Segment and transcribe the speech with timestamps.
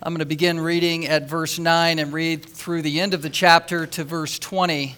[0.00, 3.28] I'm going to begin reading at verse 9 and read through the end of the
[3.28, 4.94] chapter to verse 20.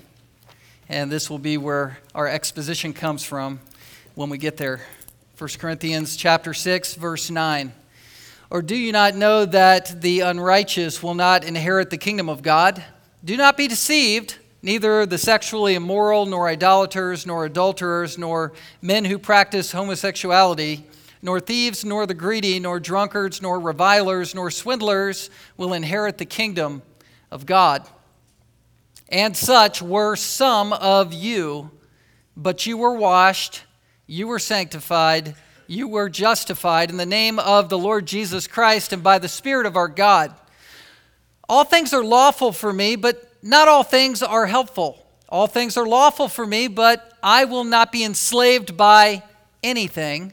[0.90, 3.60] And this will be where our exposition comes from
[4.14, 4.82] when we get there.
[5.38, 7.72] 1 Corinthians chapter 6 verse 9.
[8.50, 12.84] Or do you not know that the unrighteous will not inherit the kingdom of God?
[13.24, 14.36] Do not be deceived.
[14.60, 20.84] Neither the sexually immoral, nor idolaters, nor adulterers, nor men who practice homosexuality,
[21.22, 26.82] nor thieves, nor the greedy, nor drunkards, nor revilers, nor swindlers will inherit the kingdom
[27.30, 27.86] of God.
[29.08, 31.70] And such were some of you,
[32.36, 33.64] but you were washed,
[34.06, 35.34] you were sanctified,
[35.66, 39.66] you were justified in the name of the Lord Jesus Christ and by the Spirit
[39.66, 40.34] of our God.
[41.48, 45.04] All things are lawful for me, but not all things are helpful.
[45.28, 49.22] All things are lawful for me, but I will not be enslaved by
[49.62, 50.32] anything.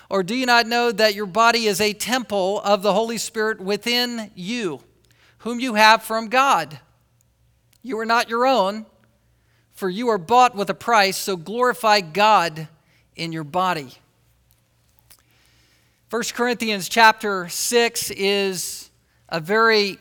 [0.11, 3.61] Or do you not know that your body is a temple of the Holy Spirit
[3.61, 4.81] within you,
[5.37, 6.81] whom you have from God?
[7.81, 8.85] You are not your own,
[9.71, 12.67] for you are bought with a price, so glorify God
[13.15, 13.93] in your body.
[16.09, 18.89] 1 Corinthians chapter 6 is
[19.29, 19.97] a very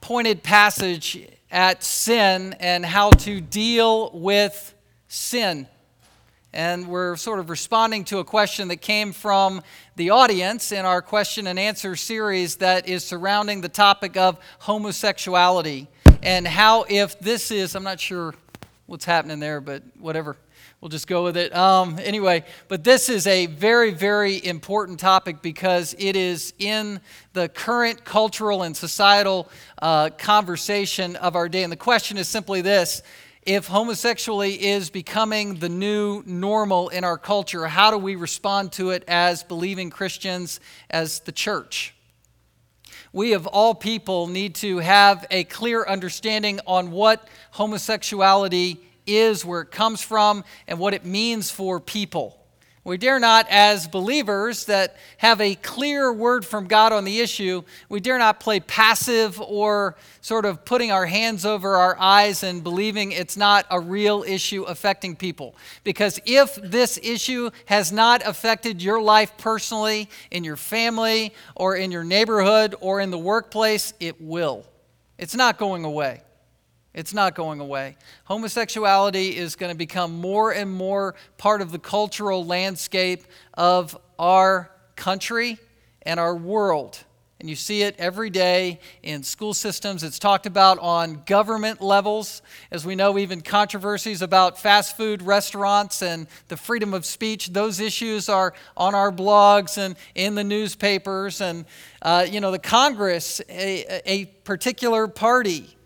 [0.00, 4.74] pointed passage at sin and how to deal with
[5.06, 5.68] sin.
[6.52, 9.62] And we're sort of responding to a question that came from
[9.94, 15.86] the audience in our question and answer series that is surrounding the topic of homosexuality
[16.22, 18.34] and how, if this is, I'm not sure
[18.86, 20.36] what's happening there, but whatever.
[20.80, 21.54] We'll just go with it.
[21.54, 27.00] Um, anyway, but this is a very, very important topic because it is in
[27.32, 29.48] the current cultural and societal
[29.80, 31.62] uh, conversation of our day.
[31.62, 33.02] And the question is simply this
[33.42, 38.90] if homosexuality is becoming the new normal in our culture, how do we respond to
[38.90, 41.94] it as believing Christians, as the church?
[43.12, 49.62] We, of all people, need to have a clear understanding on what homosexuality is, where
[49.62, 52.39] it comes from, and what it means for people.
[52.90, 57.62] We dare not, as believers that have a clear word from God on the issue,
[57.88, 62.64] we dare not play passive or sort of putting our hands over our eyes and
[62.64, 65.54] believing it's not a real issue affecting people.
[65.84, 71.92] Because if this issue has not affected your life personally, in your family, or in
[71.92, 74.66] your neighborhood, or in the workplace, it will.
[75.16, 76.22] It's not going away.
[76.92, 77.96] It's not going away.
[78.24, 83.24] Homosexuality is going to become more and more part of the cultural landscape
[83.54, 85.58] of our country
[86.02, 86.98] and our world.
[87.38, 90.02] And you see it every day in school systems.
[90.02, 92.42] It's talked about on government levels.
[92.70, 97.80] As we know, even controversies about fast food restaurants and the freedom of speech, those
[97.80, 101.40] issues are on our blogs and in the newspapers.
[101.40, 101.64] And,
[102.02, 105.78] uh, you know, the Congress, a, a particular party,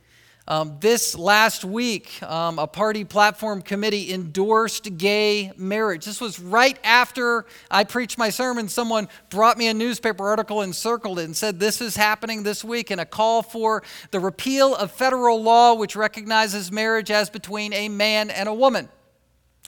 [0.47, 6.05] um, this last week, um, a party platform committee endorsed gay marriage.
[6.05, 8.69] This was right after I preached my sermon.
[8.69, 12.63] Someone brought me a newspaper article and circled it and said, This is happening this
[12.63, 17.73] week, and a call for the repeal of federal law which recognizes marriage as between
[17.73, 18.91] a man and a woman.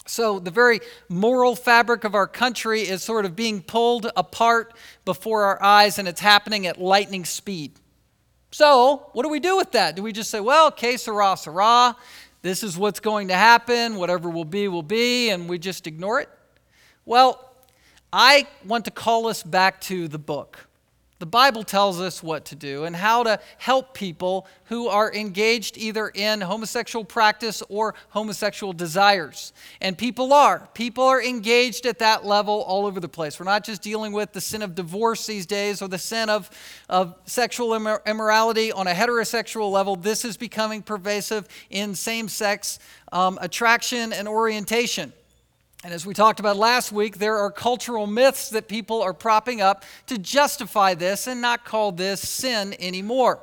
[0.06, 4.74] So, the very moral fabric of our country is sort of being pulled apart
[5.06, 7.80] before our eyes, and it's happening at lightning speed.
[8.56, 9.96] So, what do we do with that?
[9.96, 11.94] Do we just say, well, que sera, sera,
[12.40, 16.20] this is what's going to happen, whatever will be, will be, and we just ignore
[16.20, 16.30] it?
[17.04, 17.52] Well,
[18.10, 20.68] I want to call us back to the book.
[21.18, 25.78] The Bible tells us what to do and how to help people who are engaged
[25.78, 29.54] either in homosexual practice or homosexual desires.
[29.80, 30.68] And people are.
[30.74, 33.40] People are engaged at that level all over the place.
[33.40, 36.50] We're not just dealing with the sin of divorce these days or the sin of,
[36.90, 39.96] of sexual immorality on a heterosexual level.
[39.96, 42.78] This is becoming pervasive in same sex
[43.10, 45.14] um, attraction and orientation.
[45.84, 49.61] And as we talked about last week, there are cultural myths that people are propping
[49.61, 53.40] up to justify this and not call this sin anymore.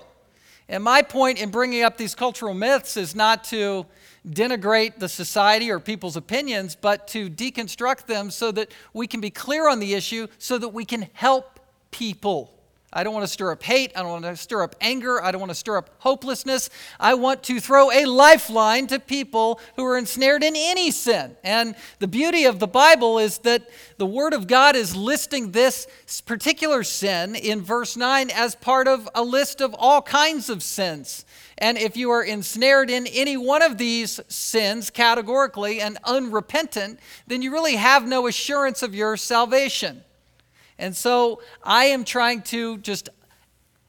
[0.67, 3.85] And my point in bringing up these cultural myths is not to
[4.27, 9.29] denigrate the society or people's opinions, but to deconstruct them so that we can be
[9.29, 11.59] clear on the issue so that we can help
[11.91, 12.52] people.
[12.93, 13.91] I don't want to stir up hate.
[13.95, 15.21] I don't want to stir up anger.
[15.21, 16.69] I don't want to stir up hopelessness.
[16.99, 21.35] I want to throw a lifeline to people who are ensnared in any sin.
[21.43, 23.67] And the beauty of the Bible is that
[23.97, 25.87] the Word of God is listing this
[26.25, 31.25] particular sin in verse 9 as part of a list of all kinds of sins.
[31.57, 37.41] And if you are ensnared in any one of these sins categorically and unrepentant, then
[37.41, 40.03] you really have no assurance of your salvation.
[40.77, 43.09] And so I am trying to just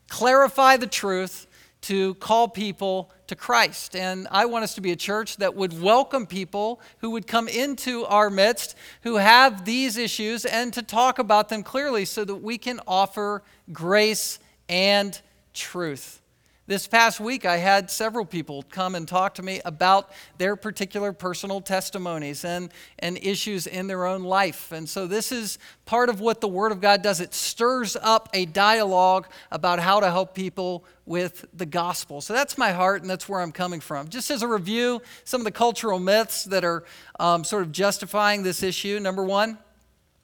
[0.08, 1.46] clarify the truth
[1.82, 3.94] to call people to Christ.
[3.94, 7.46] And I want us to be a church that would welcome people who would come
[7.46, 12.36] into our midst who have these issues and to talk about them clearly so that
[12.36, 14.38] we can offer grace
[14.68, 15.20] and
[15.52, 16.22] truth.
[16.66, 21.12] This past week, I had several people come and talk to me about their particular
[21.12, 24.72] personal testimonies and, and issues in their own life.
[24.72, 27.20] And so, this is part of what the Word of God does.
[27.20, 32.22] It stirs up a dialogue about how to help people with the gospel.
[32.22, 34.08] So, that's my heart, and that's where I'm coming from.
[34.08, 36.84] Just as a review, some of the cultural myths that are
[37.20, 38.98] um, sort of justifying this issue.
[39.00, 39.58] Number one,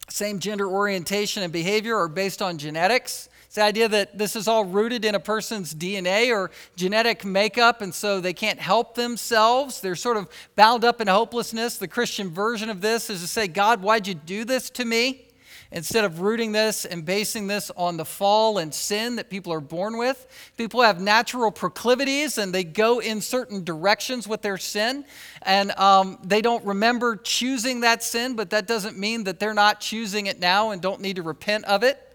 [0.08, 3.28] same gender orientation and behavior are based on genetics.
[3.50, 7.80] It's the idea that this is all rooted in a person's DNA or genetic makeup,
[7.82, 9.80] and so they can't help themselves.
[9.80, 11.76] They're sort of bound up in hopelessness.
[11.76, 15.26] The Christian version of this is to say, God, why'd you do this to me?
[15.72, 19.60] Instead of rooting this and basing this on the fall and sin that people are
[19.60, 25.04] born with, people have natural proclivities and they go in certain directions with their sin.
[25.42, 29.80] And um, they don't remember choosing that sin, but that doesn't mean that they're not
[29.80, 32.06] choosing it now and don't need to repent of it.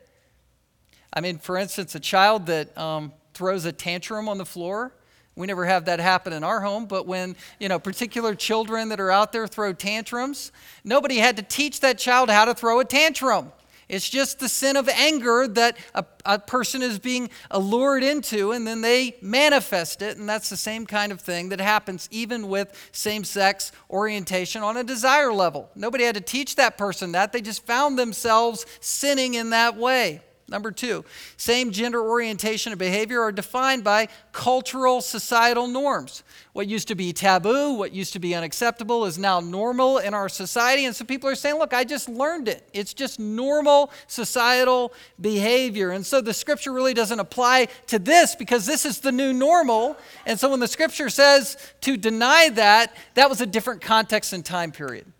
[1.15, 4.93] I mean, for instance, a child that um, throws a tantrum on the floor.
[5.35, 8.99] We never have that happen in our home, but when, you know, particular children that
[8.99, 10.51] are out there throw tantrums,
[10.83, 13.51] nobody had to teach that child how to throw a tantrum.
[13.87, 18.65] It's just the sin of anger that a, a, person is being allured into, and
[18.65, 20.17] then they manifest it.
[20.17, 24.77] And that's the same kind of thing that happens even with same sex orientation on
[24.77, 25.69] a desire level.
[25.75, 30.21] Nobody had to teach that person that, they just found themselves sinning in that way.
[30.47, 31.03] Number two,
[31.37, 36.21] same gender orientation and behavior are defined by cultural societal norms.
[36.53, 40.29] What used to be taboo, what used to be unacceptable, is now normal in our
[40.29, 40.85] society.
[40.85, 42.69] And so people are saying, look, I just learned it.
[42.73, 45.89] It's just normal societal behavior.
[45.89, 49.97] And so the scripture really doesn't apply to this because this is the new normal.
[50.27, 54.45] And so when the scripture says to deny that, that was a different context and
[54.45, 55.11] time period.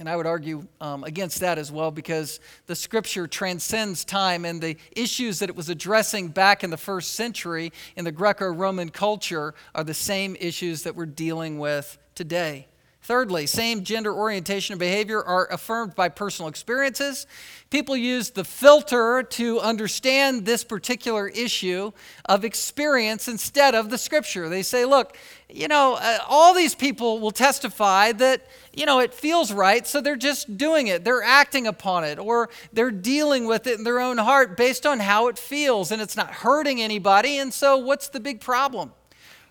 [0.00, 4.58] And I would argue um, against that as well because the scripture transcends time and
[4.58, 8.88] the issues that it was addressing back in the first century in the Greco Roman
[8.88, 12.69] culture are the same issues that we're dealing with today.
[13.02, 17.26] Thirdly, same gender orientation and behavior are affirmed by personal experiences.
[17.70, 21.92] People use the filter to understand this particular issue
[22.26, 24.50] of experience instead of the scripture.
[24.50, 25.16] They say, look,
[25.48, 30.02] you know, uh, all these people will testify that, you know, it feels right, so
[30.02, 31.02] they're just doing it.
[31.02, 35.00] They're acting upon it, or they're dealing with it in their own heart based on
[35.00, 38.92] how it feels, and it's not hurting anybody, and so what's the big problem?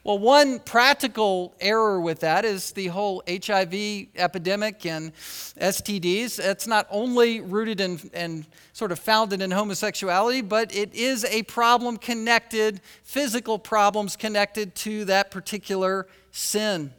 [0.05, 3.73] Well, one practical error with that is the whole HIV
[4.15, 5.13] epidemic and
[5.59, 6.39] STDs.
[6.39, 11.43] It's not only rooted in and sort of founded in homosexuality, but it is a
[11.43, 16.93] problem connected, physical problems connected to that particular sin.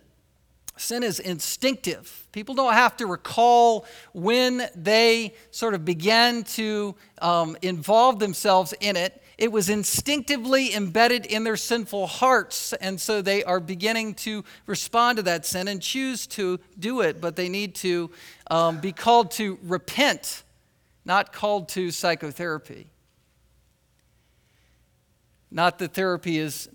[0.77, 2.27] Sin is instinctive.
[2.33, 8.97] People don't have to recall when they sort of began to um, involve themselves in
[8.97, 12.75] it it was instinctively embedded in their sinful hearts.
[12.75, 17.23] And so they are beginning to respond to that sin and choose to do it.
[17.23, 18.11] But they need to
[18.51, 20.45] um, be called to repent,
[21.07, 22.91] not called to psychotherapy.
[25.51, 26.69] Not that therapy is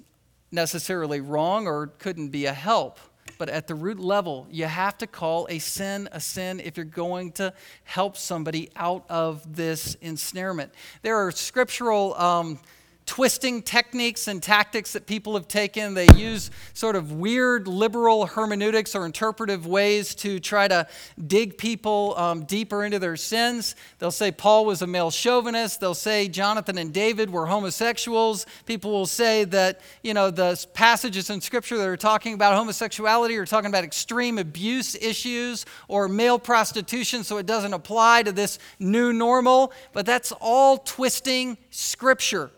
[0.52, 3.00] necessarily wrong or couldn't be a help,
[3.38, 6.86] But at the root level, you have to call a sin a sin if you're
[6.86, 10.74] going to help somebody out of this ensnarement.
[11.02, 12.14] There are scriptural.
[12.16, 12.60] Um,
[13.06, 15.94] twisting techniques and tactics that people have taken.
[15.94, 20.88] They use sort of weird liberal hermeneutics or interpretive ways to try to
[21.28, 23.76] dig people um, deeper into their sins.
[24.00, 25.80] They'll say Paul was a male chauvinist.
[25.80, 28.46] They'll say Jonathan and David were homosexuals.
[28.66, 33.38] People will say that, you know, the passages in Scripture that are talking about homosexuality
[33.38, 38.58] are talking about extreme abuse issues or male prostitution, so it doesn't apply to this
[38.80, 39.72] new normal.
[39.94, 42.52] But that's all twisting Scripture.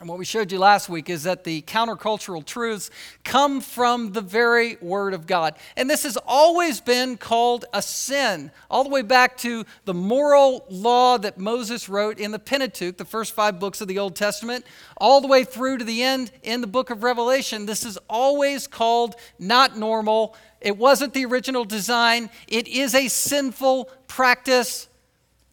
[0.00, 2.88] And what we showed you last week is that the countercultural truths
[3.24, 5.56] come from the very Word of God.
[5.76, 10.64] And this has always been called a sin, all the way back to the moral
[10.70, 14.64] law that Moses wrote in the Pentateuch, the first five books of the Old Testament,
[14.98, 17.66] all the way through to the end in the book of Revelation.
[17.66, 20.36] This is always called not normal.
[20.60, 24.86] It wasn't the original design, it is a sinful practice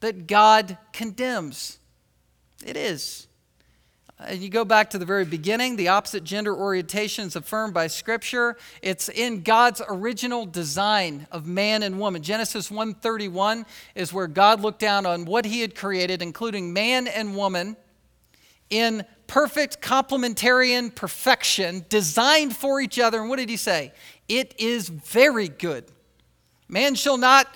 [0.02, 1.80] that God condemns.
[2.64, 3.26] It is.
[4.18, 7.88] And you go back to the very beginning, the opposite gender orientation is affirmed by
[7.88, 8.56] Scripture.
[8.82, 12.22] It's in God's original design of man and woman.
[12.22, 17.36] Genesis 1:31 is where God looked down on what he had created, including man and
[17.36, 17.76] woman,
[18.70, 23.20] in perfect complementarian perfection, designed for each other.
[23.20, 23.92] And what did he say?
[24.30, 25.86] It is very good.
[26.70, 27.54] Man shall not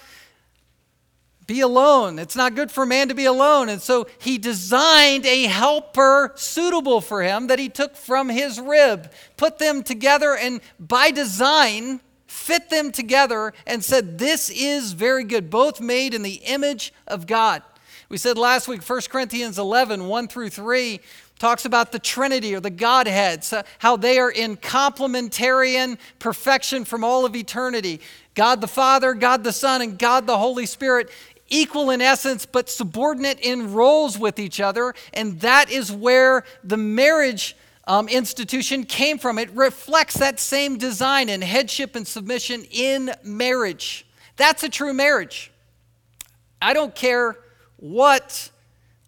[1.50, 2.20] be alone.
[2.20, 3.70] It's not good for man to be alone.
[3.70, 9.12] And so he designed a helper suitable for him that he took from his rib,
[9.36, 15.50] put them together, and by design, fit them together and said, This is very good,
[15.50, 17.64] both made in the image of God.
[18.10, 21.00] We said last week, 1 Corinthians 11, 1 through 3,
[21.40, 26.86] talks about the Trinity or the Godhead, so uh, how they are in complementarian perfection
[26.86, 28.02] from all of eternity.
[28.36, 31.10] God the Father, God the Son, and God the Holy Spirit
[31.50, 34.94] equal in essence, but subordinate in roles with each other.
[35.14, 39.40] And that is where the marriage um, institution came from.
[39.40, 44.06] It reflects that same design in headship and submission in marriage.
[44.38, 45.52] That's a true marriage.
[46.62, 47.38] I don't care
[47.78, 48.52] what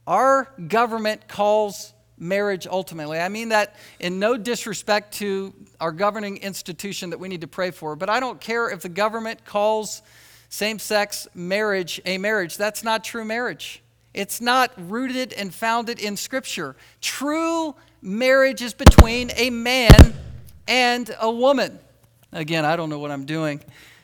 [0.07, 3.19] our government calls marriage ultimately.
[3.19, 7.71] I mean that in no disrespect to our governing institution that we need to pray
[7.71, 10.01] for, but I don't care if the government calls
[10.51, 12.57] same sex marriage a marriage.
[12.57, 13.81] That's not true marriage.
[14.13, 16.75] It's not rooted and founded in Scripture.
[16.99, 20.13] True marriage is between a man
[20.67, 21.79] and a woman.
[22.33, 23.61] Again, I don't know what I'm doing.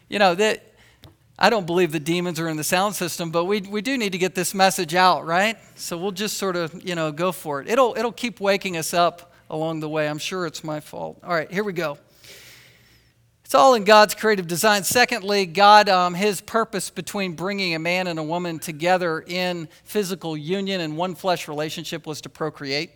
[0.10, 0.64] You know, that.
[1.40, 4.14] I don't believe the demons are in the sound system, but we, we do need
[4.14, 5.56] to get this message out, right?
[5.76, 7.68] So we'll just sort of, you know, go for it.
[7.70, 10.10] It'll, it'll keep waking us up along the way.
[10.10, 11.20] I'm sure it's my fault.
[11.24, 12.00] All right, here we go.
[13.48, 14.84] It's all in God's creative design.
[14.84, 20.36] Secondly, God, um, His purpose between bringing a man and a woman together in physical
[20.36, 22.90] union and one flesh relationship was to procreate.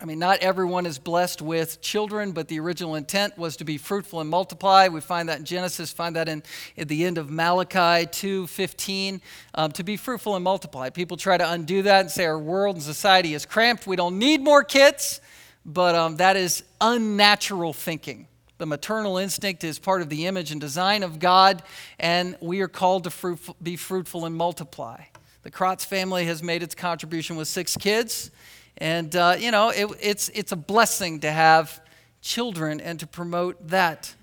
[0.00, 3.78] I mean, not everyone is blessed with children, but the original intent was to be
[3.78, 4.88] fruitful and multiply.
[4.88, 6.42] We find that in Genesis, find that in
[6.76, 9.20] at the end of Malachi 2:15,
[9.54, 10.90] um, to be fruitful and multiply.
[10.90, 13.86] People try to undo that and say our world and society is cramped.
[13.86, 15.20] We don't need more kids,
[15.64, 18.26] but um, that is unnatural thinking.
[18.58, 21.62] The maternal instinct is part of the image and design of God,
[21.98, 25.02] and we are called to fruitful, be fruitful and multiply.
[25.42, 28.30] The Kratz family has made its contribution with six kids,
[28.78, 31.82] and uh, you know it, it's it's a blessing to have
[32.22, 34.14] children and to promote that.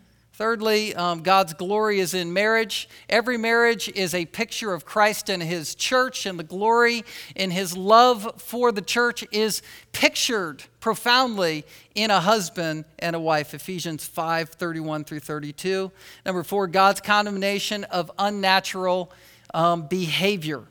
[0.41, 2.89] Thirdly, um, God's glory is in marriage.
[3.07, 7.05] Every marriage is a picture of Christ and his church, and the glory
[7.35, 13.53] in his love for the church is pictured profoundly in a husband and a wife.
[13.53, 15.91] Ephesians 5 31 through 32.
[16.25, 19.11] Number four, God's condemnation of unnatural
[19.53, 20.63] um, behavior.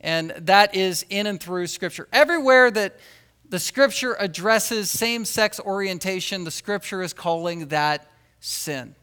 [0.00, 2.08] And that is in and through Scripture.
[2.12, 2.98] Everywhere that
[3.48, 8.08] the Scripture addresses same sex orientation, the Scripture is calling that
[8.40, 8.94] sin.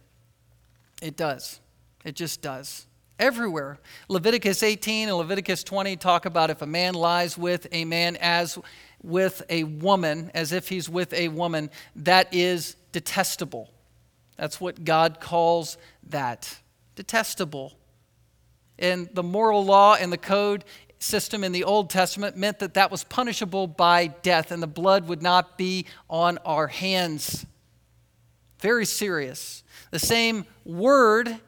[1.02, 1.60] It does.
[2.04, 2.86] It just does.
[3.20, 3.80] Everywhere.
[4.10, 8.60] Leviticus 18 and Leviticus 20 talk about if a man lies with a man as
[9.02, 13.72] with a woman, as if he's with a woman, that is detestable.
[14.38, 15.78] That's what God calls
[16.10, 16.60] that
[16.96, 17.74] detestable.
[18.80, 20.64] And the moral law and the code
[21.00, 25.08] system in the Old Testament meant that that was punishable by death, and the blood
[25.08, 27.46] would not be on our hands.
[28.60, 29.64] Very serious.
[29.92, 31.40] The same word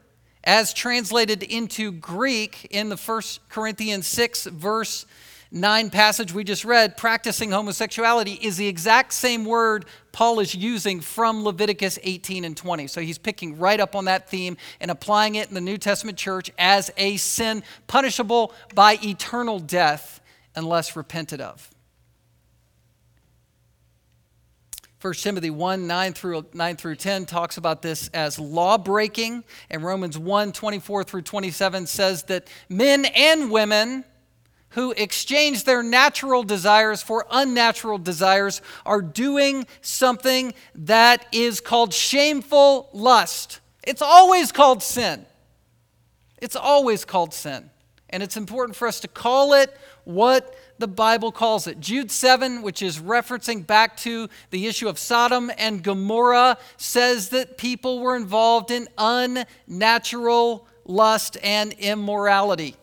[0.44, 5.06] as translated into Greek in the First Corinthians 6, verse
[5.52, 11.02] 9 passage we just read, practicing homosexuality, is the exact same word Paul is using
[11.02, 12.88] from Leviticus 18 and 20.
[12.88, 16.18] So he's picking right up on that theme and applying it in the New Testament
[16.18, 20.22] church as a sin punishable by eternal death
[20.56, 21.70] unless repented of.
[25.02, 29.82] 1 Timothy 1 9 through, 9 through 10 talks about this as law breaking, and
[29.82, 34.04] Romans 1 24 through 27 says that men and women
[34.72, 42.90] who exchange their natural desires for unnatural desires are doing something that is called shameful
[42.94, 43.62] lust.
[43.84, 45.26] It's always called sin.
[46.42, 47.70] It's always called sin.
[48.10, 51.80] And it's important for us to call it what the Bible calls it.
[51.80, 57.58] Jude 7, which is referencing back to the issue of Sodom and Gomorrah, says that
[57.58, 62.76] people were involved in unnatural lust and immorality.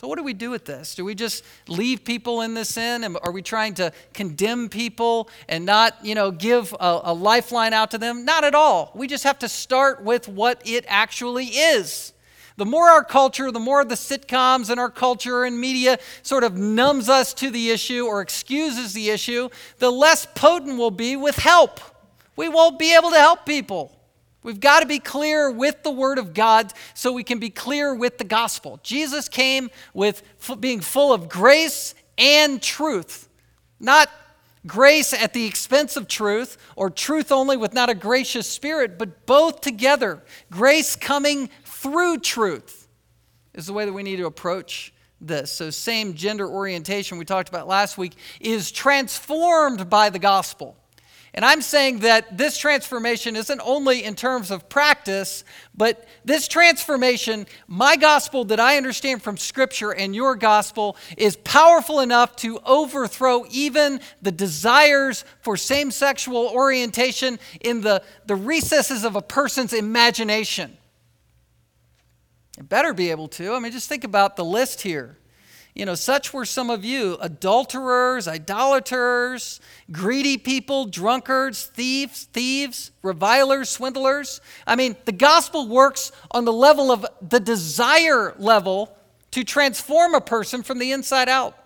[0.00, 0.94] So, what do we do with this?
[0.94, 3.16] Do we just leave people in this sin?
[3.16, 7.90] Are we trying to condemn people and not, you know, give a, a, lifeline out
[7.90, 8.24] to them?
[8.24, 8.92] Not at all.
[8.94, 12.12] We just have to start with what it actually is.
[12.58, 16.56] The more our culture, the more the sitcoms and our culture and media sort of
[16.56, 19.48] numbs us to the issue or excuses the issue,
[19.78, 21.78] the less potent we'll be with help.
[22.34, 23.96] We won't be able to help people.
[24.42, 27.94] We've got to be clear with the Word of God so we can be clear
[27.94, 28.80] with the gospel.
[28.82, 30.24] Jesus came with
[30.58, 33.28] being full of grace and truth,
[33.78, 34.10] not
[34.66, 39.26] grace at the expense of truth or truth only with not a gracious spirit, but
[39.26, 40.24] both together.
[40.50, 41.50] Grace coming
[41.88, 42.86] through truth
[43.54, 44.92] is the way that we need to approach
[45.22, 45.50] this.
[45.50, 50.76] So, same gender orientation we talked about last week is transformed by the gospel.
[51.32, 57.46] And I'm saying that this transformation isn't only in terms of practice, but this transformation,
[57.66, 63.44] my gospel that I understand from Scripture and your gospel, is powerful enough to overthrow
[63.50, 70.76] even the desires for same sexual orientation in the, the recesses of a person's imagination.
[72.62, 73.54] Better be able to.
[73.54, 75.16] I mean, just think about the list here.
[75.74, 79.60] You know, such were some of you adulterers, idolaters,
[79.92, 84.40] greedy people, drunkards, thieves, thieves, revilers, swindlers.
[84.66, 88.96] I mean, the gospel works on the level of the desire level
[89.30, 91.56] to transform a person from the inside out.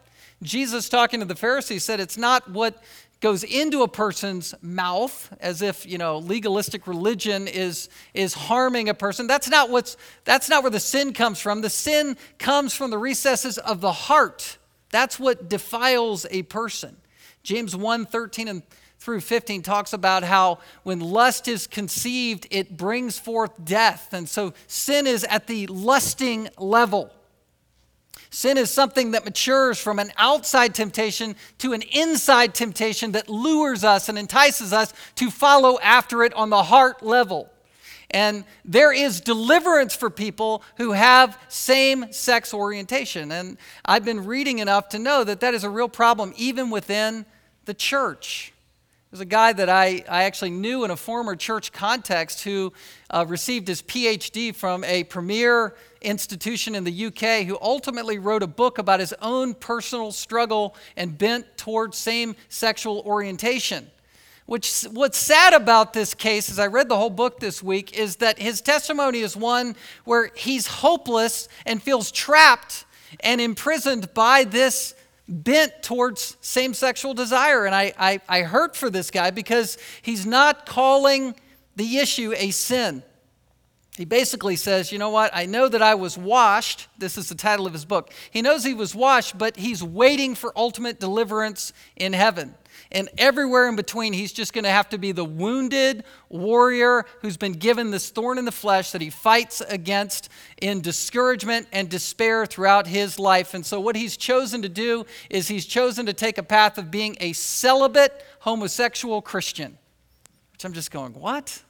[0.43, 2.83] Jesus, talking to the Pharisees, said it's not what
[3.23, 8.95] goes into a person's mouth as if you know legalistic religion is is harming a
[8.95, 9.27] person.
[9.27, 11.63] That's not what's that's not where the sin comes from.
[11.63, 14.59] The sin comes from the recesses of the heart.
[14.91, 16.97] That's what defiles a person.
[17.43, 18.63] James 1 13 and
[18.99, 24.13] through 15 talks about how when lust is conceived it brings forth death.
[24.13, 27.13] And so sin is at the lusting level
[28.33, 33.85] Sin is something that matures from an outside temptation to an inside temptation that lures
[33.85, 37.51] us and entices us to follow after it on the heart level.
[38.11, 43.31] And there is deliverance for people who have same sex orientation.
[43.31, 47.27] And I've been reading enough to know that that is a real problem even within
[47.67, 48.55] the church.
[49.11, 52.73] There's a guy that I, I actually knew in a former church context who
[53.11, 58.47] uh, received his PhD from a premier institution in the UK who ultimately wrote a
[58.47, 63.91] book about his own personal struggle and bent towards same sexual orientation.
[64.47, 68.17] Which, what's sad about this case, as I read the whole book this week, is
[68.17, 72.85] that his testimony is one where he's hopeless and feels trapped
[73.21, 74.95] and imprisoned by this
[75.29, 77.65] bent towards same sexual desire.
[77.65, 81.35] And I, I, I hurt for this guy because he's not calling
[81.77, 83.03] the issue a sin.
[83.97, 85.31] He basically says, You know what?
[85.35, 86.89] I know that I was washed.
[86.97, 88.11] This is the title of his book.
[88.31, 92.55] He knows he was washed, but he's waiting for ultimate deliverance in heaven.
[92.91, 97.37] And everywhere in between, he's just going to have to be the wounded warrior who's
[97.37, 102.47] been given this thorn in the flesh that he fights against in discouragement and despair
[102.47, 103.53] throughout his life.
[103.53, 106.91] And so, what he's chosen to do is he's chosen to take a path of
[106.91, 109.77] being a celibate homosexual Christian.
[110.53, 111.63] Which I'm just going, what?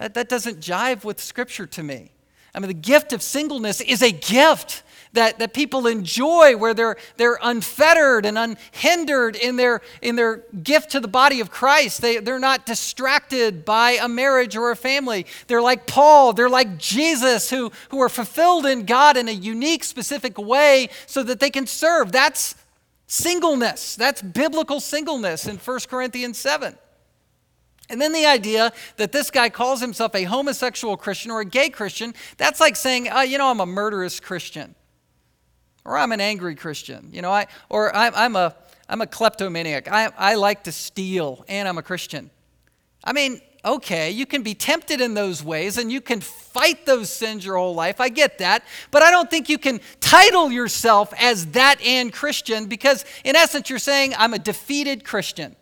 [0.00, 2.10] That, that doesn't jive with Scripture to me.
[2.54, 4.82] I mean, the gift of singleness is a gift
[5.12, 10.92] that, that people enjoy where they're, they're unfettered and unhindered in their, in their gift
[10.92, 12.00] to the body of Christ.
[12.00, 15.26] They, they're not distracted by a marriage or a family.
[15.48, 19.84] They're like Paul, they're like Jesus, who, who are fulfilled in God in a unique,
[19.84, 22.10] specific way so that they can serve.
[22.10, 22.54] That's
[23.06, 23.96] singleness.
[23.96, 26.78] That's biblical singleness in 1 Corinthians 7.
[27.90, 31.68] And then the idea that this guy calls himself a homosexual Christian or a gay
[31.68, 34.74] Christian, that's like saying, uh, you know, I'm a murderous Christian.
[35.84, 37.10] or I'm an angry Christian.
[37.12, 38.54] You know, I, or I, I'm, a,
[38.88, 39.88] I'm a kleptomaniac.
[39.90, 42.30] I, I like to steal, and I'm a Christian.
[43.02, 47.10] I mean, okay, you can be tempted in those ways and you can fight those
[47.10, 48.00] sins your whole life.
[48.00, 48.62] I get that.
[48.90, 53.68] But I don't think you can title yourself as that and Christian because, in essence,
[53.70, 55.56] you're saying, I'm a defeated Christian.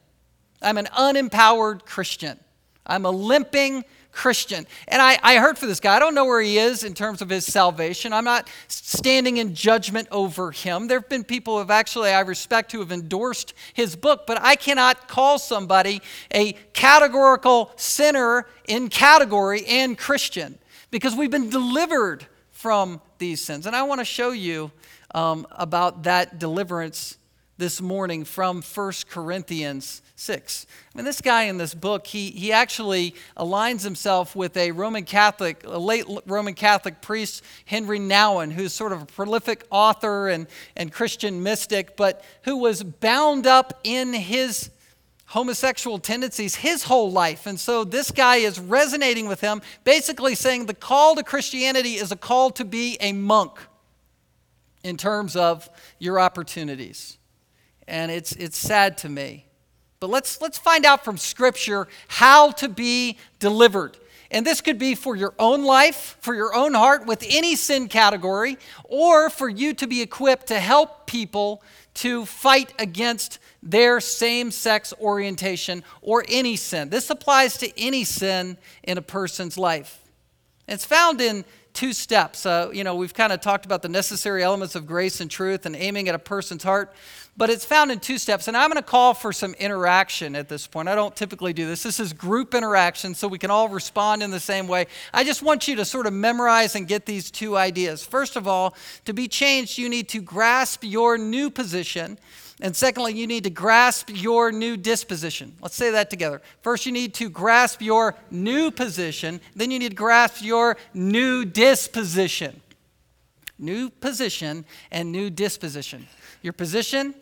[0.62, 2.38] I'm an unempowered Christian.
[2.86, 3.84] I'm a limping
[4.18, 4.66] Christian.
[4.88, 7.22] And I, I heard for this guy, I don't know where he is in terms
[7.22, 8.12] of his salvation.
[8.12, 10.88] I'm not standing in judgment over him.
[10.88, 14.40] There have been people who have actually, I respect, who have endorsed his book, but
[14.42, 16.02] I cannot call somebody
[16.34, 20.58] a categorical sinner in category and Christian
[20.90, 23.66] because we've been delivered from these sins.
[23.66, 24.72] And I want to show you
[25.14, 27.17] um, about that deliverance
[27.58, 30.66] this morning from 1 Corinthians 6.
[30.94, 35.04] I mean, this guy in this book, he, he actually aligns himself with a Roman
[35.04, 40.46] Catholic, a late Roman Catholic priest, Henri Nouwen, who's sort of a prolific author and,
[40.76, 44.70] and Christian mystic, but who was bound up in his
[45.26, 47.44] homosexual tendencies his whole life.
[47.44, 52.12] And so this guy is resonating with him, basically saying the call to Christianity is
[52.12, 53.58] a call to be a monk
[54.84, 55.68] in terms of
[55.98, 57.18] your opportunities
[57.88, 59.46] and it's, it's sad to me.
[60.00, 63.96] But let's, let's find out from Scripture how to be delivered.
[64.30, 67.88] And this could be for your own life, for your own heart with any sin
[67.88, 71.62] category, or for you to be equipped to help people
[71.94, 76.90] to fight against their same sex orientation or any sin.
[76.90, 80.04] This applies to any sin in a person's life.
[80.68, 81.46] It's found in
[81.78, 82.44] two steps.
[82.44, 85.64] Uh, you know, we've kind of talked about the necessary elements of grace and truth
[85.64, 86.92] and aiming at a person's heart
[87.38, 88.48] but it's found in two steps.
[88.48, 90.88] And I'm going to call for some interaction at this point.
[90.88, 91.84] I don't typically do this.
[91.84, 94.88] This is group interaction, so we can all respond in the same way.
[95.14, 98.04] I just want you to sort of memorize and get these two ideas.
[98.04, 102.18] First of all, to be changed, you need to grasp your new position.
[102.60, 105.54] And secondly, you need to grasp your new disposition.
[105.62, 106.42] Let's say that together.
[106.60, 109.40] First, you need to grasp your new position.
[109.54, 112.60] Then, you need to grasp your new disposition.
[113.58, 116.08] New position and new disposition.
[116.42, 117.14] Your position,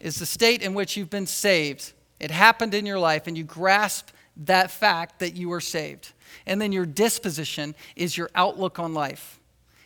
[0.00, 1.92] is the state in which you've been saved.
[2.18, 6.12] It happened in your life, and you grasp that fact that you are saved.
[6.46, 9.39] And then your disposition is your outlook on life.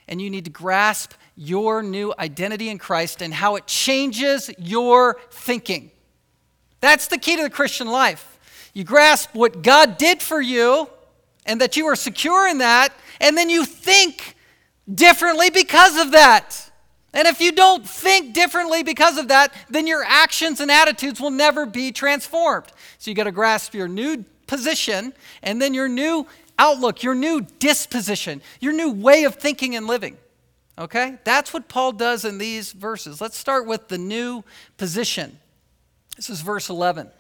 [0.08, 5.18] And you need to grasp your new identity in Christ and how it changes your
[5.30, 5.90] thinking.
[6.80, 8.70] That's the key to the Christian life.
[8.74, 10.88] You grasp what God did for you
[11.46, 14.34] and that you are secure in that, and then you think
[14.92, 16.70] differently because of that.
[17.12, 21.30] And if you don't think differently because of that, then your actions and attitudes will
[21.30, 22.66] never be transformed.
[22.98, 26.26] So you got to grasp your new position and then your new
[26.58, 30.16] outlook, your new disposition, your new way of thinking and living.
[30.78, 31.18] Okay?
[31.24, 33.20] That's what Paul does in these verses.
[33.20, 34.42] Let's start with the new
[34.76, 35.38] position.
[36.16, 37.10] This is verse 11.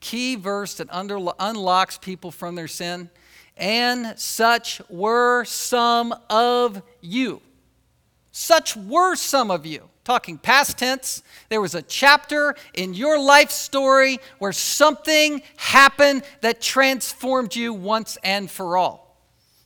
[0.00, 3.10] Key verse that under, unlocks people from their sin.
[3.56, 7.42] And such were some of you.
[8.30, 9.88] Such were some of you.
[10.08, 16.62] Talking past tense, there was a chapter in your life story where something happened that
[16.62, 19.18] transformed you once and for all.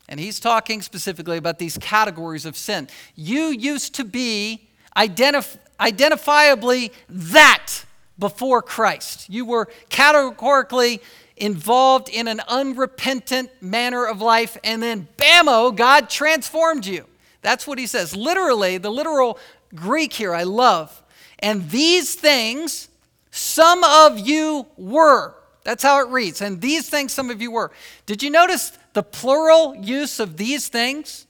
[0.08, 2.88] And he's talking specifically about these categories of sin.
[3.14, 7.84] You used to be identif- identifiably that
[8.18, 9.30] before Christ.
[9.30, 11.02] You were categorically
[11.36, 17.06] involved in an unrepentant manner of life, and then, bammo, God transformed you.
[17.42, 18.16] That's what he says.
[18.16, 19.38] Literally, the literal
[19.74, 21.02] Greek here I love.
[21.38, 22.88] And these things
[23.30, 25.34] some of you were.
[25.64, 26.40] That's how it reads.
[26.40, 27.70] And these things some of you were.
[28.06, 31.26] Did you notice the plural use of these things?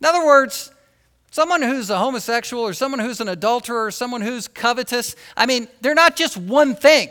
[0.00, 0.72] In other words,
[1.30, 5.68] someone who's a homosexual or someone who's an adulterer or someone who's covetous, I mean,
[5.80, 7.10] they're not just one thing.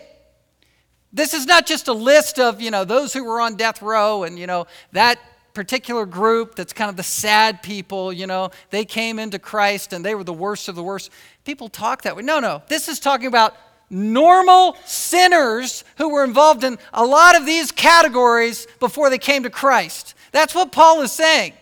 [1.13, 4.23] This is not just a list of, you know, those who were on death row
[4.23, 5.19] and, you know, that
[5.53, 10.03] particular group that's kind of the sad people, you know, they came into Christ and
[10.03, 11.11] they were the worst of the worst.
[11.43, 12.23] People talk that way.
[12.23, 12.61] No, no.
[12.67, 13.55] This is talking about
[13.89, 19.49] normal sinners who were involved in a lot of these categories before they came to
[19.49, 20.15] Christ.
[20.31, 21.53] That's what Paul is saying.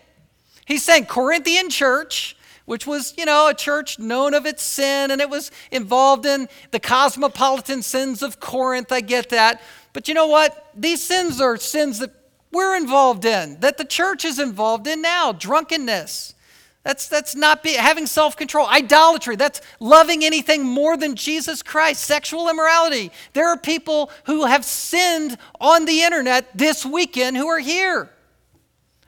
[0.64, 5.20] He's saying Corinthian church, which was, you know, a church known of its sin and
[5.20, 8.92] it was involved in the cosmopolitan sins of Corinth.
[8.92, 9.60] I get that.
[9.92, 10.70] But you know what?
[10.76, 12.12] These sins are sins that
[12.52, 16.34] we're involved in, that the church is involved in now drunkenness.
[16.82, 18.66] That's, that's not be, having self control.
[18.66, 22.02] Idolatry, that's loving anything more than Jesus Christ.
[22.02, 23.12] Sexual immorality.
[23.34, 28.10] There are people who have sinned on the internet this weekend who are here.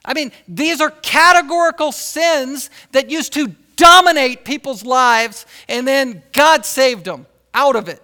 [0.05, 6.67] I mean, these are categorical sins that used to dominate people's lives, and then God
[6.67, 8.03] saved them out of it.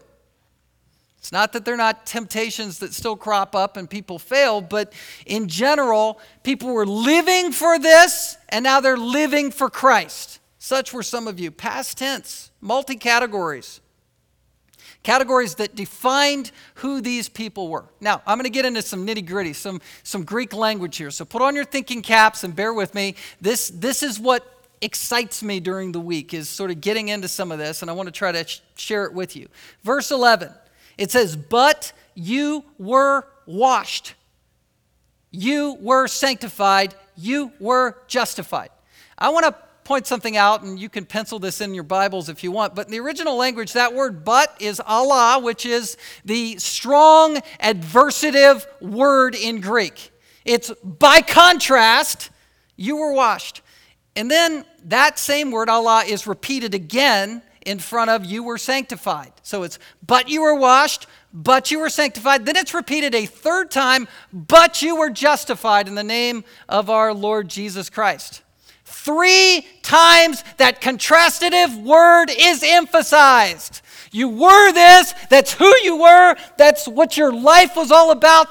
[1.19, 4.93] It's not that they're not temptations that still crop up and people fail, but
[5.27, 10.39] in general, people were living for this and now they're living for Christ.
[10.59, 11.51] Such were some of you.
[11.51, 13.81] Past tense, multi categories.
[15.03, 17.87] Categories that defined who these people were.
[18.01, 21.11] Now, I'm going to get into some nitty gritty, some, some Greek language here.
[21.11, 23.15] So put on your thinking caps and bear with me.
[23.41, 27.53] This, this is what excites me during the week, is sort of getting into some
[27.53, 29.49] of this, and I want to try to sh- share it with you.
[29.83, 30.53] Verse 11
[30.99, 34.15] it says, But you were washed,
[35.31, 38.71] you were sanctified, you were justified.
[39.17, 42.45] I want to point something out, and you can pencil this in your Bibles if
[42.45, 42.75] you want.
[42.75, 48.67] But in the original language, that word but is alla, which is the strong adversative
[48.83, 50.11] word in Greek.
[50.45, 52.31] It's by contrast,
[52.77, 53.63] you were washed.
[54.15, 59.31] And then that same word, alla, is repeated again in front of you were sanctified.
[59.43, 62.47] So it's, but you were washed, but you were sanctified.
[62.47, 67.13] Then it's repeated a third time, but you were justified in the name of our
[67.13, 68.41] Lord Jesus Christ.
[68.87, 73.83] Three times that contrastative word is emphasized.
[74.13, 78.49] You were this, that's who you were, that's what your life was all about,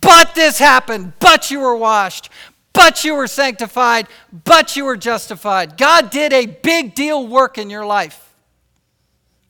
[0.00, 2.30] but this happened, but you were washed,
[2.72, 4.08] but you were sanctified,
[4.44, 5.76] but you were justified.
[5.76, 8.33] God did a big deal work in your life.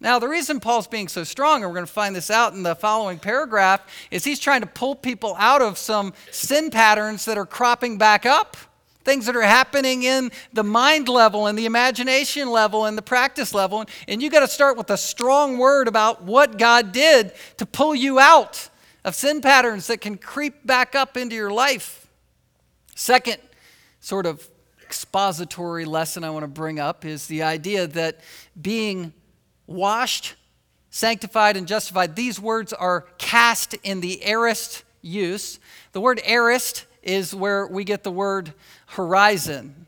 [0.00, 2.62] Now, the reason Paul's being so strong, and we're going to find this out in
[2.62, 3.80] the following paragraph,
[4.10, 8.26] is he's trying to pull people out of some sin patterns that are cropping back
[8.26, 8.56] up.
[9.04, 13.52] Things that are happening in the mind level and the imagination level and the practice
[13.52, 13.84] level.
[14.08, 17.94] And you got to start with a strong word about what God did to pull
[17.94, 18.70] you out
[19.04, 22.08] of sin patterns that can creep back up into your life.
[22.94, 23.38] Second,
[24.00, 24.48] sort of
[24.82, 28.20] expository lesson I want to bring up is the idea that
[28.60, 29.12] being
[29.66, 30.34] washed,
[30.90, 32.16] sanctified, and justified.
[32.16, 35.58] These words are cast in the aorist use.
[35.92, 38.54] The word aorist is where we get the word
[38.86, 39.84] horizon.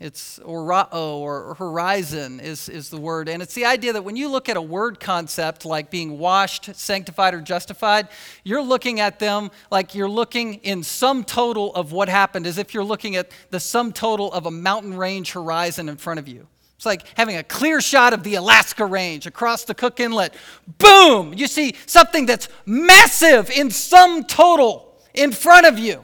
[0.00, 3.28] It's orao oh, or horizon is, is the word.
[3.28, 6.74] And it's the idea that when you look at a word concept like being washed,
[6.74, 8.08] sanctified, or justified,
[8.42, 12.72] you're looking at them like you're looking in sum total of what happened, as if
[12.72, 16.46] you're looking at the sum total of a mountain range horizon in front of you.
[16.80, 20.32] It's like having a clear shot of the Alaska Range across the Cook Inlet.
[20.78, 21.34] Boom!
[21.34, 26.02] You see something that's massive in sum total in front of you.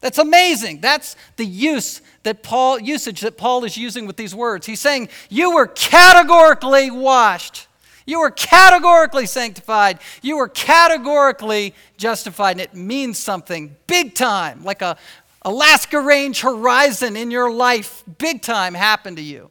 [0.00, 0.82] That's amazing.
[0.82, 4.66] That's the use that Paul usage that Paul is using with these words.
[4.66, 7.66] He's saying you were categorically washed.
[8.04, 9.98] You were categorically sanctified.
[10.20, 12.50] You were categorically justified.
[12.50, 14.98] And it means something big time, like a
[15.40, 19.48] Alaska Range horizon in your life, big time happened to you.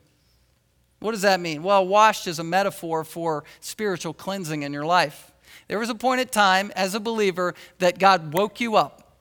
[1.02, 1.64] What does that mean?
[1.64, 5.32] Well, washed is a metaphor for spiritual cleansing in your life.
[5.68, 9.18] There was a point in time as a believer that God woke you up.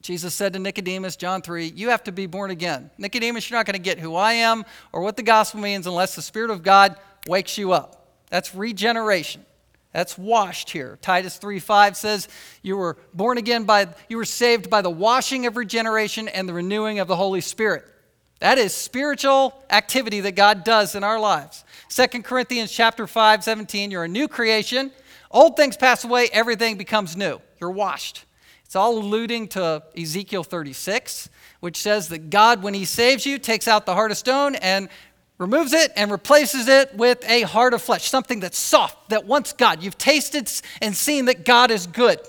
[0.00, 2.90] Jesus said to Nicodemus, John 3, you have to be born again.
[2.96, 6.14] Nicodemus, you're not going to get who I am or what the gospel means unless
[6.14, 8.08] the Spirit of God wakes you up.
[8.30, 9.44] That's regeneration.
[9.92, 10.98] That's washed here.
[11.02, 12.28] Titus 3:5 says
[12.62, 16.52] you were born again by you were saved by the washing of regeneration and the
[16.52, 17.84] renewing of the Holy Spirit.
[18.44, 21.64] That is spiritual activity that God does in our lives.
[21.88, 24.92] 2 Corinthians chapter 5, 17, you're a new creation.
[25.30, 27.40] Old things pass away, everything becomes new.
[27.58, 28.26] You're washed.
[28.66, 31.30] It's all alluding to Ezekiel 36,
[31.60, 34.90] which says that God, when He saves you, takes out the heart of stone and
[35.38, 39.54] removes it and replaces it with a heart of flesh, something that's soft, that wants
[39.54, 39.82] God.
[39.82, 40.52] You've tasted
[40.82, 42.20] and seen that God is good.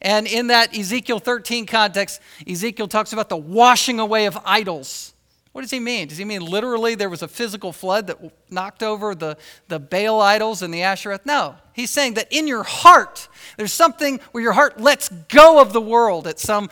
[0.00, 5.12] And in that Ezekiel 13 context, Ezekiel talks about the washing away of idols
[5.52, 6.08] what does he mean?
[6.08, 8.18] Does he mean literally there was a physical flood that
[8.50, 9.36] knocked over the,
[9.68, 11.26] the Baal idols and the Ashereth?
[11.26, 11.56] No.
[11.74, 15.80] He's saying that in your heart, there's something where your heart lets go of the
[15.80, 16.70] world at some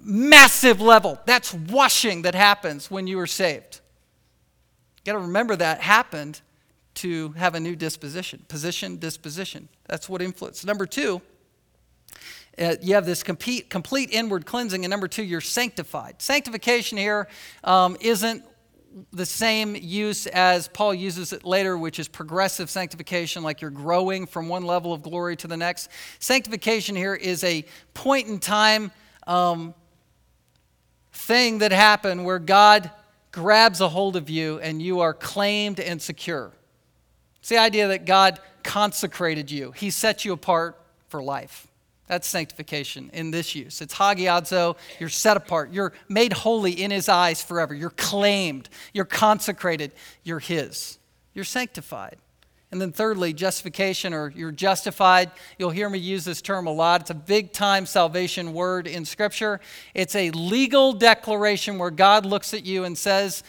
[0.00, 1.18] massive level.
[1.26, 3.80] That's washing that happens when you are saved.
[5.04, 6.40] You got to remember that happened
[6.94, 9.68] to have a new disposition, position, disposition.
[9.88, 10.64] That's what influence.
[10.64, 11.20] Number two,
[12.58, 14.84] uh, you have this complete, complete inward cleansing.
[14.84, 16.20] And number two, you're sanctified.
[16.20, 17.28] Sanctification here
[17.64, 18.42] um, not
[19.12, 24.26] the same use as Paul uses it later, which is progressive sanctification, like you're growing
[24.26, 25.90] from one level of glory to the next.
[26.20, 28.92] Sanctification here is a point in time
[29.26, 29.74] um,
[31.12, 32.90] thing that happened where God
[33.32, 36.52] grabs a hold of you and you are claimed and secure.
[37.40, 41.66] It's the idea that God consecrated you, He set you apart for life.
[42.06, 43.80] That's sanctification in this use.
[43.80, 44.76] It's hagiadzo.
[45.00, 45.72] You're set apart.
[45.72, 47.74] You're made holy in his eyes forever.
[47.74, 48.68] You're claimed.
[48.92, 49.92] You're consecrated.
[50.22, 50.98] You're his.
[51.32, 52.16] You're sanctified.
[52.70, 55.30] And then, thirdly, justification or you're justified.
[55.58, 57.02] You'll hear me use this term a lot.
[57.02, 59.60] It's a big time salvation word in Scripture.
[59.94, 63.44] It's a legal declaration where God looks at you and says,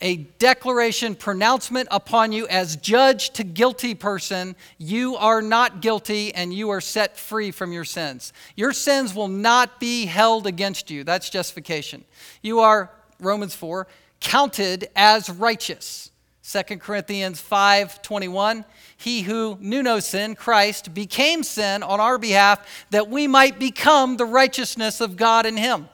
[0.00, 4.54] a declaration, pronouncement upon you as judge to guilty person.
[4.78, 8.32] You are not guilty and you are set free from your sins.
[8.54, 11.02] Your sins will not be held against you.
[11.02, 12.04] That's justification.
[12.42, 13.88] You are, Romans 4,
[14.20, 16.10] counted as righteous.
[16.42, 18.64] 2 Corinthians 5:21
[18.96, 24.16] He who knew no sin Christ became sin on our behalf that we might become
[24.16, 25.88] the righteousness of God in him.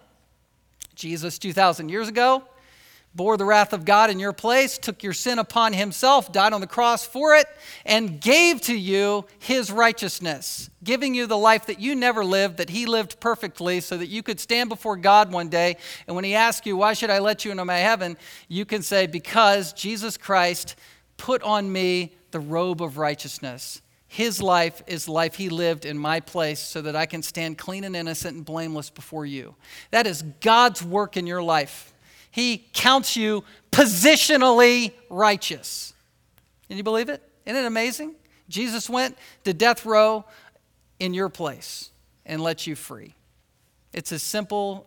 [0.94, 2.44] Jesus 2000 years ago
[3.14, 6.60] bore the wrath of God in your place, took your sin upon himself, died on
[6.60, 7.46] the cross for it,
[7.84, 12.70] and gave to you his righteousness, giving you the life that you never lived, that
[12.70, 15.76] he lived perfectly, so that you could stand before God one day.
[16.06, 18.16] And when he asks you, Why should I let you into my heaven?
[18.48, 20.76] you can say, Because Jesus Christ
[21.16, 23.80] put on me the robe of righteousness.
[24.08, 27.84] His life is life he lived in my place so that I can stand clean
[27.84, 29.54] and innocent and blameless before you.
[29.90, 31.93] That is God's work in your life.
[32.34, 35.94] He counts you positionally righteous.
[36.66, 37.22] Can you believe it?
[37.46, 38.16] Isn't it amazing?
[38.48, 40.24] Jesus went to death row
[40.98, 41.92] in your place
[42.26, 43.14] and let you free.
[43.92, 44.84] It's as simple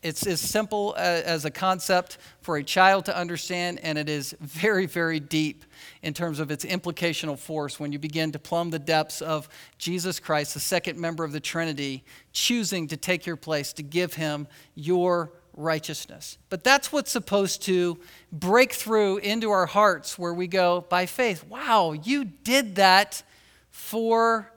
[0.00, 4.86] it's as simple as a concept for a child to understand, and it is very,
[4.86, 5.64] very deep
[6.02, 10.20] in terms of its implicational force when you begin to plumb the depths of Jesus
[10.20, 14.46] Christ, the second member of the Trinity, choosing to take your place, to give him
[14.76, 16.38] your righteousness.
[16.48, 17.98] But that's what's supposed to
[18.32, 23.22] break through into our hearts where we go, by faith, wow, you did that
[23.70, 24.50] for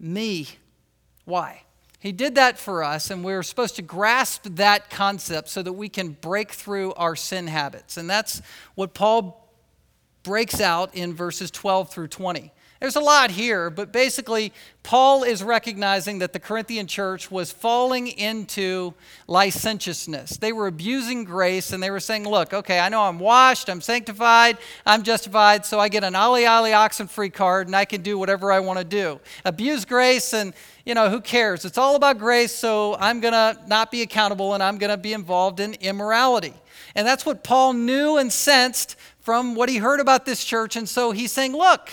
[0.00, 0.48] me.
[1.24, 1.62] Why?
[2.00, 5.88] He did that for us, and we're supposed to grasp that concept so that we
[5.88, 7.96] can break through our sin habits.
[7.96, 8.40] And that's
[8.76, 9.52] what Paul
[10.22, 12.52] breaks out in verses 12 through 20.
[12.80, 14.52] There's a lot here, but basically,
[14.84, 18.94] Paul is recognizing that the Corinthian church was falling into
[19.26, 20.36] licentiousness.
[20.36, 23.80] They were abusing grace and they were saying, Look, okay, I know I'm washed, I'm
[23.80, 28.00] sanctified, I'm justified, so I get an Ali Ali oxen free card and I can
[28.00, 29.18] do whatever I want to do.
[29.44, 30.54] Abuse grace and,
[30.86, 31.64] you know, who cares?
[31.64, 34.96] It's all about grace, so I'm going to not be accountable and I'm going to
[34.96, 36.54] be involved in immorality.
[36.94, 40.76] And that's what Paul knew and sensed from what he heard about this church.
[40.76, 41.90] And so he's saying, Look,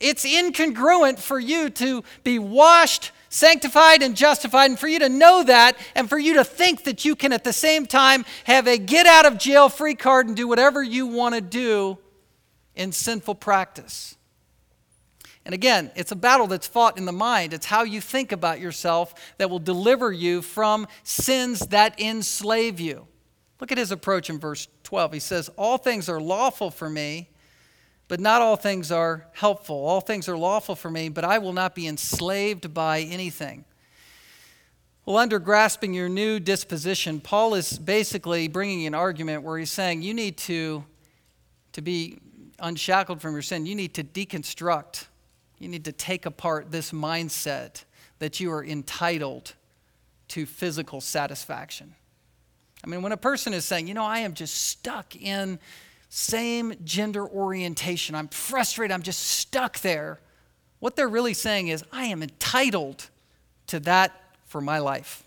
[0.00, 5.42] it's incongruent for you to be washed, sanctified, and justified, and for you to know
[5.44, 8.78] that, and for you to think that you can at the same time have a
[8.78, 11.98] get out of jail free card and do whatever you want to do
[12.74, 14.16] in sinful practice.
[15.44, 17.54] And again, it's a battle that's fought in the mind.
[17.54, 23.06] It's how you think about yourself that will deliver you from sins that enslave you.
[23.60, 25.12] Look at his approach in verse 12.
[25.12, 27.30] He says, All things are lawful for me
[28.08, 29.76] but not all things are helpful.
[29.76, 33.64] All things are lawful for me, but I will not be enslaved by anything.
[35.04, 40.02] Well, under grasping your new disposition, Paul is basically bringing an argument where he's saying
[40.02, 40.84] you need to,
[41.72, 42.18] to be
[42.58, 43.66] unshackled from your sin.
[43.66, 45.06] You need to deconstruct.
[45.58, 47.84] You need to take apart this mindset
[48.18, 49.54] that you are entitled
[50.28, 51.94] to physical satisfaction.
[52.84, 55.58] I mean, when a person is saying, you know, I am just stuck in
[56.16, 58.14] same gender orientation.
[58.14, 58.94] I'm frustrated.
[58.94, 60.18] I'm just stuck there.
[60.78, 63.10] What they're really saying is, I am entitled
[63.66, 65.24] to that for my life.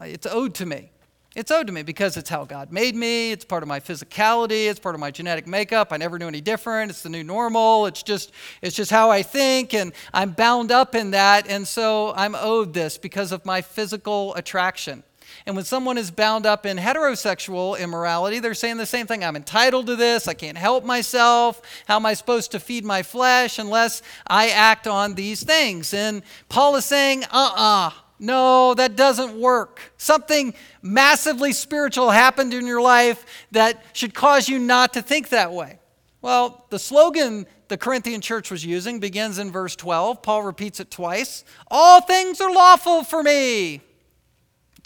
[0.00, 0.90] It's owed to me.
[1.34, 3.30] It's owed to me because it's how God made me.
[3.30, 4.70] It's part of my physicality.
[4.70, 5.88] It's part of my genetic makeup.
[5.90, 6.90] I never knew any different.
[6.90, 7.84] It's the new normal.
[7.84, 11.46] It's just, it's just how I think, and I'm bound up in that.
[11.46, 15.02] And so I'm owed this because of my physical attraction.
[15.46, 19.36] And when someone is bound up in heterosexual immorality, they're saying the same thing I'm
[19.36, 20.28] entitled to this.
[20.28, 21.62] I can't help myself.
[21.86, 25.94] How am I supposed to feed my flesh unless I act on these things?
[25.94, 29.92] And Paul is saying, uh uh-uh, uh no, that doesn't work.
[29.98, 35.52] Something massively spiritual happened in your life that should cause you not to think that
[35.52, 35.78] way.
[36.22, 40.22] Well, the slogan the Corinthian church was using begins in verse 12.
[40.22, 43.80] Paul repeats it twice All things are lawful for me.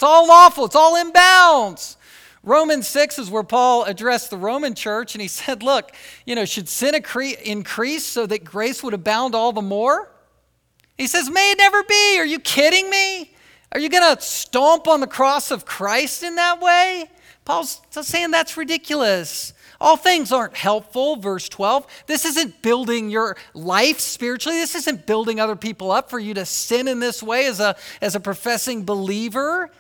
[0.01, 1.99] It's all lawful, it's all in bounds.
[2.43, 5.93] Romans 6 is where Paul addressed the Roman church and he said, Look,
[6.25, 6.95] you know, should sin
[7.45, 10.11] increase so that grace would abound all the more?
[10.97, 12.19] He says, May it never be.
[12.19, 13.35] Are you kidding me?
[13.73, 17.05] Are you going to stomp on the cross of Christ in that way?
[17.45, 19.53] Paul's saying that's ridiculous.
[19.83, 21.87] All things aren't helpful, verse 12.
[22.07, 24.61] This isn't building your life spiritually.
[24.61, 27.77] This isn't building other people up for you to sin in this way as a,
[28.01, 29.71] as a professing believer.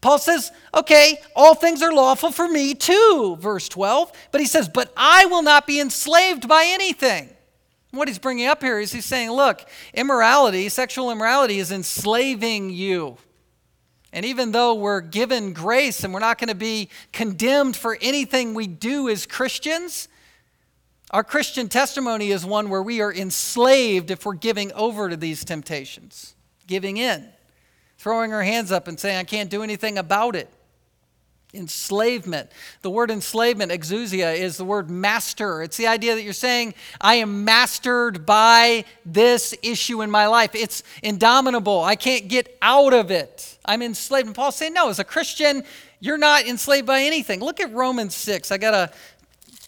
[0.00, 4.12] Paul says, okay, all things are lawful for me too, verse 12.
[4.32, 7.28] But he says, but I will not be enslaved by anything.
[7.90, 13.18] What he's bringing up here is he's saying, look, immorality, sexual immorality is enslaving you.
[14.12, 18.54] And even though we're given grace and we're not going to be condemned for anything
[18.54, 20.08] we do as Christians,
[21.10, 25.44] our Christian testimony is one where we are enslaved if we're giving over to these
[25.44, 26.34] temptations,
[26.66, 27.28] giving in,
[28.00, 30.48] throwing her hands up and saying, I can't do anything about it.
[31.52, 32.50] Enslavement.
[32.80, 35.62] The word enslavement, exousia, is the word master.
[35.62, 40.54] It's the idea that you're saying, I am mastered by this issue in my life.
[40.54, 41.84] It's indomitable.
[41.84, 43.58] I can't get out of it.
[43.66, 44.28] I'm enslaved.
[44.28, 45.62] And Paul's saying, no, as a Christian,
[45.98, 47.40] you're not enslaved by anything.
[47.40, 48.50] Look at Romans 6.
[48.50, 48.90] I got to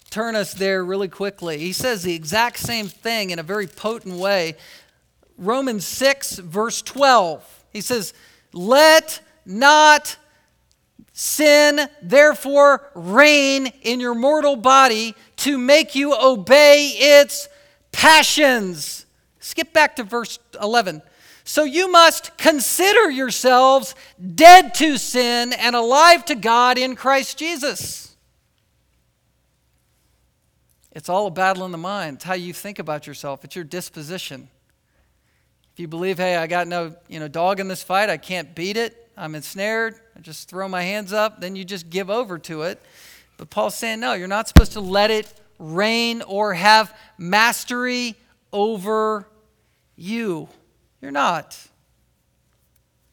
[0.08, 1.58] turn us there really quickly.
[1.58, 4.56] He says the exact same thing in a very potent way.
[5.36, 7.58] Romans 6, verse 12.
[7.72, 8.14] He says,
[8.52, 10.16] Let not
[11.12, 17.48] Sin, therefore, reign in your mortal body to make you obey its
[17.92, 19.04] passions.
[19.38, 21.02] Skip back to verse 11.
[21.44, 23.94] So you must consider yourselves
[24.34, 28.16] dead to sin and alive to God in Christ Jesus.
[30.92, 32.16] It's all a battle in the mind.
[32.16, 34.48] It's how you think about yourself, it's your disposition.
[35.72, 38.54] If you believe, hey, I got no you know, dog in this fight, I can't
[38.54, 42.38] beat it, I'm ensnared, I just throw my hands up, then you just give over
[42.40, 42.80] to it.
[43.38, 48.16] But Paul's saying, no, you're not supposed to let it reign or have mastery
[48.52, 49.26] over
[49.96, 50.48] you.
[51.00, 51.58] You're not.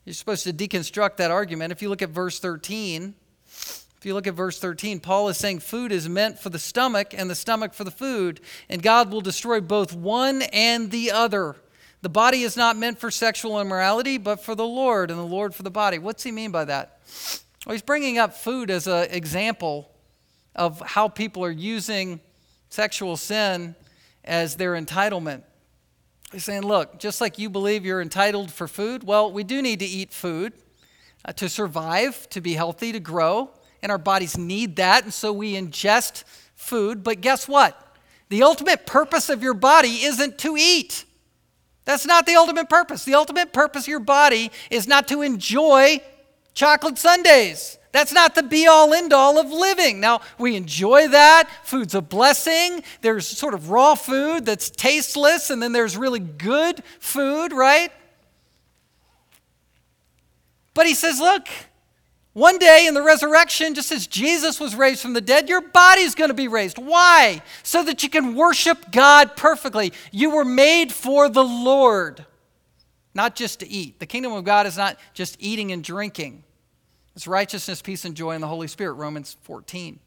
[0.03, 1.71] You're supposed to deconstruct that argument.
[1.71, 3.13] If you look at verse 13,
[3.47, 7.13] if you look at verse 13, Paul is saying food is meant for the stomach
[7.13, 11.55] and the stomach for the food, and God will destroy both one and the other.
[12.01, 15.53] The body is not meant for sexual immorality, but for the Lord, and the Lord
[15.53, 15.99] for the body.
[15.99, 16.99] What's he mean by that?
[17.65, 19.91] Well, he's bringing up food as an example
[20.55, 22.21] of how people are using
[22.69, 23.75] sexual sin
[24.23, 25.43] as their entitlement.
[26.31, 29.79] He's saying, look, just like you believe you're entitled for food, well, we do need
[29.79, 30.53] to eat food
[31.25, 33.49] uh, to survive, to be healthy, to grow,
[33.81, 36.23] and our bodies need that, and so we ingest
[36.55, 37.03] food.
[37.03, 37.97] But guess what?
[38.29, 41.05] The ultimate purpose of your body isn't to eat.
[41.89, 43.03] That's not the ultimate purpose.
[43.03, 45.99] The ultimate purpose of your body is not to enjoy
[46.53, 47.79] chocolate sundaes.
[47.91, 49.99] That's not the be all end all of living.
[49.99, 51.49] Now, we enjoy that.
[51.63, 52.83] Food's a blessing.
[53.01, 57.91] There's sort of raw food that's tasteless, and then there's really good food, right?
[60.75, 61.47] But he says, look,
[62.33, 66.15] one day in the resurrection, just as Jesus was raised from the dead, your body's
[66.15, 66.77] going to be raised.
[66.77, 67.41] Why?
[67.63, 69.93] So that you can worship God perfectly.
[70.11, 72.25] You were made for the Lord,
[73.13, 73.99] not just to eat.
[73.99, 76.43] The kingdom of God is not just eating and drinking,
[77.15, 78.93] it's righteousness, peace, and joy in the Holy Spirit.
[78.93, 79.99] Romans 14,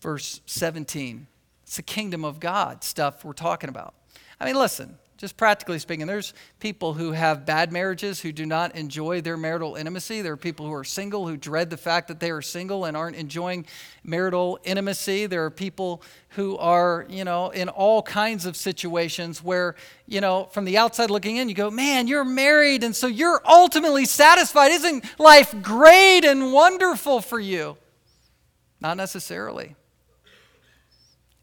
[0.00, 1.26] verse 17.
[1.64, 3.94] It's the kingdom of God stuff we're talking about.
[4.38, 8.74] I mean, listen, just practically speaking, there's people who have bad marriages who do not
[8.74, 10.22] enjoy their marital intimacy.
[10.22, 12.96] There are people who are single who dread the fact that they are single and
[12.96, 13.66] aren't enjoying
[14.02, 15.26] marital intimacy.
[15.26, 20.48] There are people who are, you know, in all kinds of situations where, you know,
[20.52, 24.72] from the outside looking in, you go, man, you're married, and so you're ultimately satisfied.
[24.72, 27.76] Isn't life great and wonderful for you?
[28.80, 29.76] Not necessarily.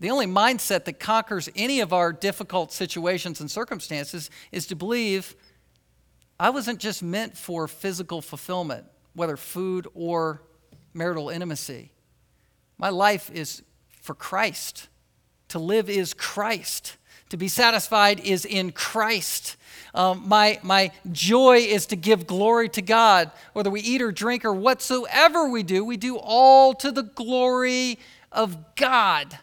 [0.01, 5.35] The only mindset that conquers any of our difficult situations and circumstances is to believe
[6.39, 10.41] I wasn't just meant for physical fulfillment, whether food or
[10.95, 11.91] marital intimacy.
[12.79, 13.61] My life is
[14.01, 14.89] for Christ.
[15.49, 16.97] To live is Christ.
[17.29, 19.55] To be satisfied is in Christ.
[19.93, 23.29] Um, my, my joy is to give glory to God.
[23.53, 27.99] Whether we eat or drink or whatsoever we do, we do all to the glory
[28.31, 29.37] of God.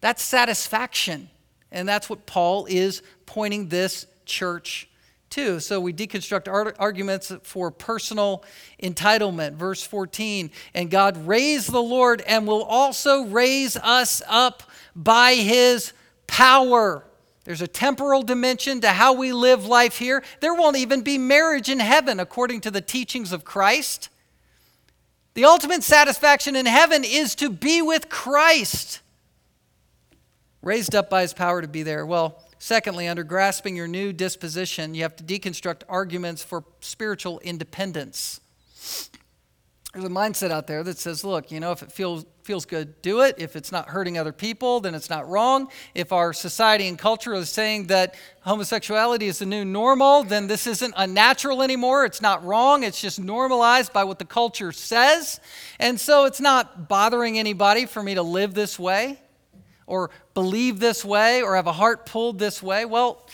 [0.00, 1.30] That's satisfaction.
[1.70, 4.88] And that's what Paul is pointing this church
[5.30, 5.60] to.
[5.60, 8.44] So we deconstruct arguments for personal
[8.82, 9.54] entitlement.
[9.54, 14.62] Verse 14, and God raised the Lord and will also raise us up
[14.96, 15.92] by his
[16.26, 17.04] power.
[17.44, 20.22] There's a temporal dimension to how we live life here.
[20.40, 24.10] There won't even be marriage in heaven according to the teachings of Christ.
[25.34, 29.00] The ultimate satisfaction in heaven is to be with Christ
[30.62, 32.04] raised up by his power to be there.
[32.04, 38.40] Well, secondly, under grasping your new disposition, you have to deconstruct arguments for spiritual independence.
[39.94, 43.00] There's a mindset out there that says, look, you know, if it feels, feels good,
[43.00, 43.36] do it.
[43.38, 45.68] If it's not hurting other people, then it's not wrong.
[45.94, 50.66] If our society and culture is saying that homosexuality is the new normal, then this
[50.66, 52.04] isn't unnatural anymore.
[52.04, 52.82] It's not wrong.
[52.82, 55.40] It's just normalized by what the culture says.
[55.78, 59.18] And so it's not bothering anybody for me to live this way
[59.88, 62.84] or believe this way or have a heart pulled this way.
[62.84, 63.26] Well,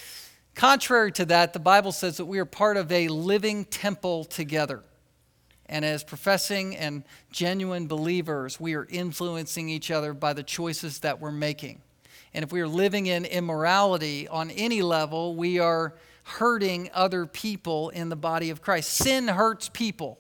[0.55, 4.83] contrary to that, the Bible says that we are part of a living temple together.
[5.67, 11.21] And as professing and genuine believers, we are influencing each other by the choices that
[11.21, 11.81] we're making.
[12.33, 15.95] And if we are living in immorality on any level, we are
[16.25, 18.91] hurting other people in the body of Christ.
[18.91, 20.19] Sin hurts people.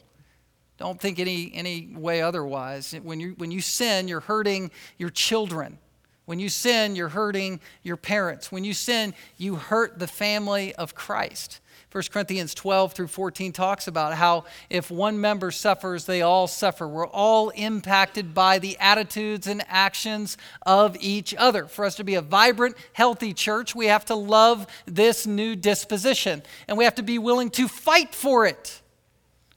[0.77, 2.95] Don't think any, any way otherwise.
[3.03, 5.79] When you, when you sin, you're hurting your children.
[6.27, 8.51] When you sin, you're hurting your parents.
[8.51, 11.61] When you sin, you hurt the family of Christ.
[11.93, 16.89] 1 Corinthians 12 through 14 talks about how if one member suffers, they all suffer.
[16.89, 21.67] We're all impacted by the attitudes and actions of each other.
[21.67, 26.43] For us to be a vibrant, healthy church, we have to love this new disposition
[26.67, 28.81] and we have to be willing to fight for it.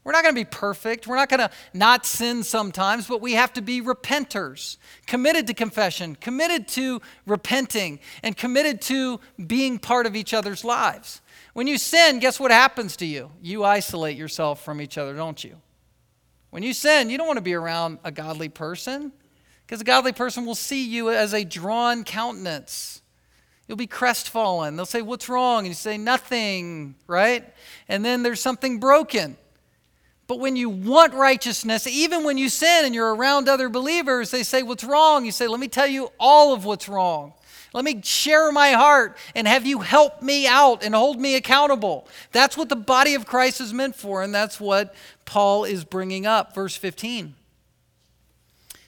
[0.07, 1.05] We're not going to be perfect.
[1.05, 5.53] We're not going to not sin sometimes, but we have to be repenters, committed to
[5.53, 11.19] confession, committed to repenting, and committed to being part of each other's lives.
[11.51, 13.31] When you sin, guess what happens to you?
[13.41, 15.57] You isolate yourself from each other, don't you?
[16.51, 19.11] When you sin, you don't want to be around a godly person
[19.65, 23.01] because a godly person will see you as a drawn countenance.
[23.67, 24.77] You'll be crestfallen.
[24.77, 25.65] They'll say, What's wrong?
[25.65, 27.43] And you say, Nothing, right?
[27.89, 29.35] And then there's something broken.
[30.27, 34.43] But when you want righteousness, even when you sin and you're around other believers, they
[34.43, 35.25] say, What's wrong?
[35.25, 37.33] You say, Let me tell you all of what's wrong.
[37.73, 42.07] Let me share my heart and have you help me out and hold me accountable.
[42.31, 46.25] That's what the body of Christ is meant for, and that's what Paul is bringing
[46.25, 46.55] up.
[46.55, 47.35] Verse 15.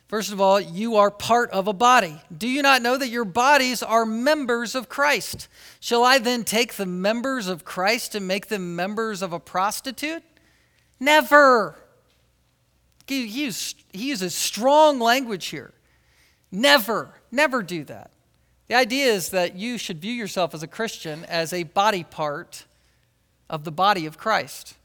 [0.08, 2.20] First of all, you are part of a body.
[2.36, 5.48] Do you not know that your bodies are members of Christ?
[5.80, 10.24] Shall I then take the members of Christ and make them members of a prostitute?
[11.00, 11.76] Never.
[13.08, 15.74] He, he uses strong language here.
[16.52, 18.12] Never, never do that.
[18.68, 22.66] The idea is that you should view yourself as a Christian as a body part
[23.50, 24.76] of the body of Christ.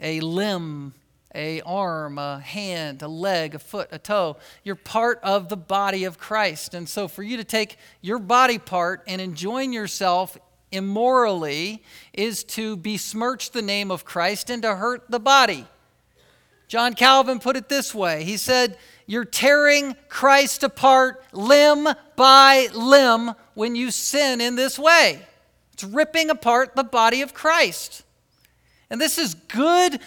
[0.00, 0.94] A limb,
[1.34, 4.36] a arm, a hand, a leg, a foot, a toe.
[4.62, 6.74] You're part of the body of Christ.
[6.74, 10.38] And so for you to take your body part and enjoin yourself
[10.72, 15.66] immorally is to besmirch the name of Christ and to hurt the body.
[16.68, 18.22] John Calvin put it this way.
[18.24, 25.20] He said, you're tearing Christ apart limb by limb when you sin in this way.
[25.72, 28.04] It's ripping apart the body of Christ.
[28.88, 29.98] And this is good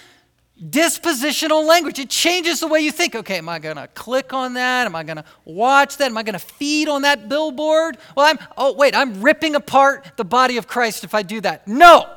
[0.61, 1.99] dispositional language.
[1.99, 3.15] It changes the way you think.
[3.15, 4.85] Okay, am I going to click on that?
[4.85, 6.05] Am I going to watch that?
[6.05, 7.97] Am I going to feed on that billboard?
[8.15, 11.67] Well, I'm, oh, wait, I'm ripping apart the body of Christ if I do that.
[11.67, 12.09] No.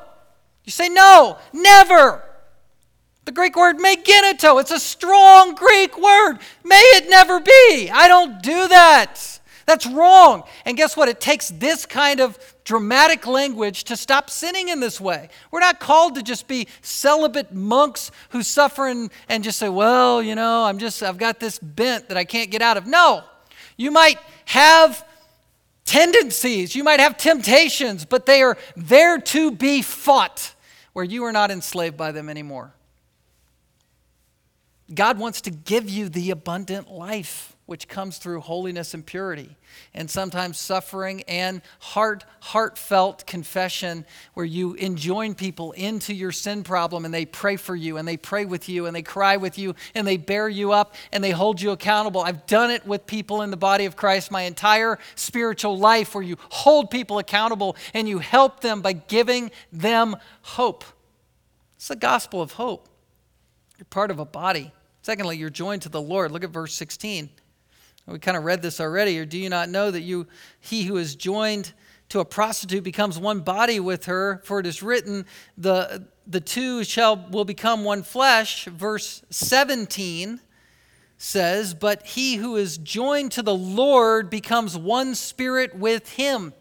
[0.63, 2.23] You say, no, never.
[3.25, 6.37] The Greek word megineto, it's a strong Greek word.
[6.63, 7.89] May it never be.
[7.91, 9.36] I don't do that.
[9.67, 10.43] That's wrong.
[10.65, 11.09] And guess what?
[11.09, 15.27] It takes this kind of dramatic language to stop sinning in this way.
[15.51, 20.23] We're not called to just be celibate monks who suffer and, and just say, well,
[20.23, 22.87] you know, I'm just, I've got this bent that I can't get out of.
[22.87, 23.25] No.
[23.75, 25.05] You might have
[25.83, 30.53] tendencies, you might have temptations, but they are there to be fought
[30.93, 32.73] where you are not enslaved by them anymore.
[34.93, 39.55] God wants to give you the abundant life which comes through holiness and purity
[39.93, 47.05] and sometimes suffering and heart heartfelt confession where you enjoin people into your sin problem
[47.05, 49.75] and they pray for you and they pray with you and they cry with you
[49.93, 53.41] and they bear you up and they hold you accountable i've done it with people
[53.41, 58.07] in the body of christ my entire spiritual life where you hold people accountable and
[58.07, 60.83] you help them by giving them hope
[61.75, 62.87] it's the gospel of hope
[63.77, 64.71] you're part of a body
[65.07, 66.31] Secondly, you're joined to the Lord.
[66.31, 67.29] Look at verse 16.
[68.07, 69.19] We kind of read this already.
[69.19, 70.27] Or do you not know that you,
[70.59, 71.73] he who is joined
[72.09, 74.41] to a prostitute becomes one body with her?
[74.45, 75.25] For it is written,
[75.57, 78.65] the, the two shall will become one flesh.
[78.65, 80.39] Verse 17
[81.17, 86.53] says, But he who is joined to the Lord becomes one spirit with him.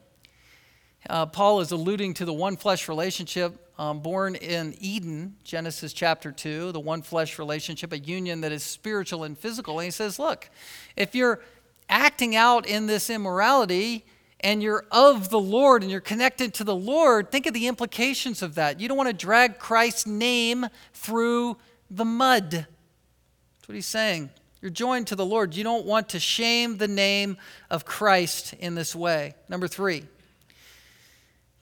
[1.09, 6.33] Uh, Paul is alluding to the one flesh relationship um, born in Eden, Genesis chapter
[6.33, 9.79] 2, the one flesh relationship, a union that is spiritual and physical.
[9.79, 10.49] And he says, Look,
[10.97, 11.41] if you're
[11.89, 14.05] acting out in this immorality,
[14.41, 18.43] and you're of the Lord and you're connected to the Lord, think of the implications
[18.43, 18.81] of that.
[18.81, 21.57] You don't want to drag Christ's name through
[21.91, 22.51] the mud.
[22.51, 24.31] That's what he's saying.
[24.61, 25.55] You're joined to the Lord.
[25.55, 27.37] You don't want to shame the name
[27.71, 29.35] of Christ in this way.
[29.49, 30.05] Number three,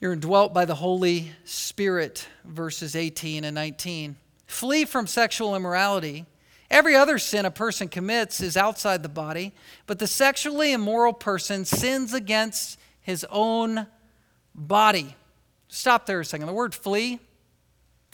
[0.05, 4.15] you're indwelt by the Holy Spirit, verses 18 and 19.
[4.45, 6.27] Flee from sexual immorality.
[6.69, 9.51] Every other sin a person commits is outside the body,
[9.87, 13.87] but the sexually immoral person sins against his own
[14.53, 15.15] body.
[15.69, 16.45] Stop there a second.
[16.45, 17.17] The word flee,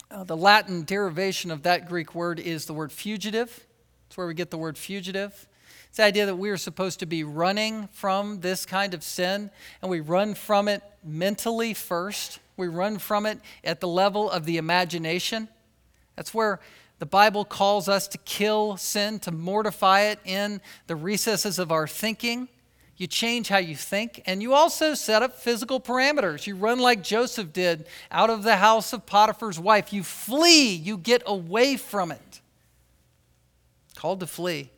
[0.09, 3.67] uh, the Latin derivation of that Greek word is the word fugitive.
[4.07, 5.45] That's where we get the word fugitive.
[5.91, 9.51] It's the idea that we are supposed to be running from this kind of sin,
[9.81, 12.39] and we run from it mentally first.
[12.55, 15.49] We run from it at the level of the imagination.
[16.15, 16.61] That's where
[16.99, 21.89] the Bible calls us to kill sin, to mortify it in the recesses of our
[21.89, 22.47] thinking.
[22.95, 26.47] You change how you think, and you also set up physical parameters.
[26.47, 29.91] You run like Joseph did out of the house of Potiphar's wife.
[29.91, 32.39] You flee, you get away from it.
[33.97, 34.69] Called to flee.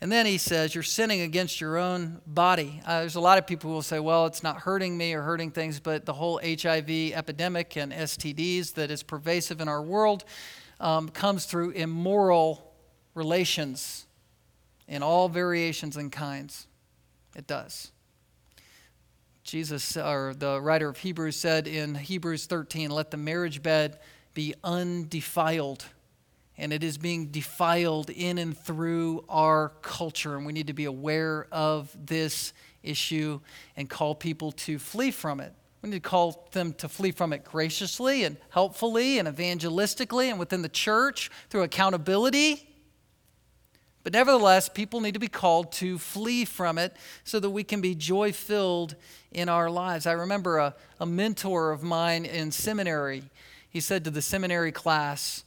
[0.00, 2.80] And then he says, You're sinning against your own body.
[2.84, 5.22] Uh, there's a lot of people who will say, Well, it's not hurting me or
[5.22, 10.24] hurting things, but the whole HIV epidemic and STDs that is pervasive in our world
[10.80, 12.74] um, comes through immoral
[13.14, 14.06] relations
[14.86, 16.66] in all variations and kinds.
[17.34, 17.90] It does.
[19.42, 23.98] Jesus, or the writer of Hebrews, said in Hebrews 13, Let the marriage bed
[24.34, 25.86] be undefiled
[26.58, 30.36] and it is being defiled in and through our culture.
[30.36, 32.52] And we need to be aware of this
[32.82, 33.40] issue
[33.76, 35.52] and call people to flee from it.
[35.82, 40.38] We need to call them to flee from it graciously and helpfully and evangelistically and
[40.38, 42.68] within the church through accountability.
[44.02, 47.80] But nevertheless, people need to be called to flee from it so that we can
[47.80, 48.94] be joy filled
[49.32, 50.06] in our lives.
[50.06, 53.24] I remember a, a mentor of mine in seminary.
[53.68, 55.42] He said to the seminary class,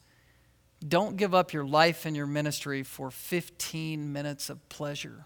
[0.88, 5.26] don't give up your life and your ministry for 15 minutes of pleasure.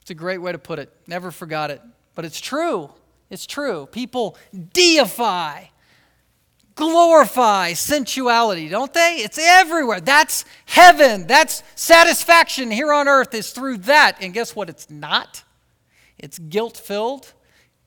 [0.00, 0.90] It's a great way to put it.
[1.06, 1.82] Never forgot it.
[2.14, 2.90] But it's true.
[3.28, 3.86] It's true.
[3.92, 4.36] People
[4.72, 5.64] deify,
[6.74, 9.16] glorify sensuality, don't they?
[9.18, 10.00] It's everywhere.
[10.00, 11.26] That's heaven.
[11.26, 14.16] That's satisfaction here on earth is through that.
[14.20, 14.68] And guess what?
[14.68, 15.44] It's not.
[16.18, 17.32] It's guilt filled.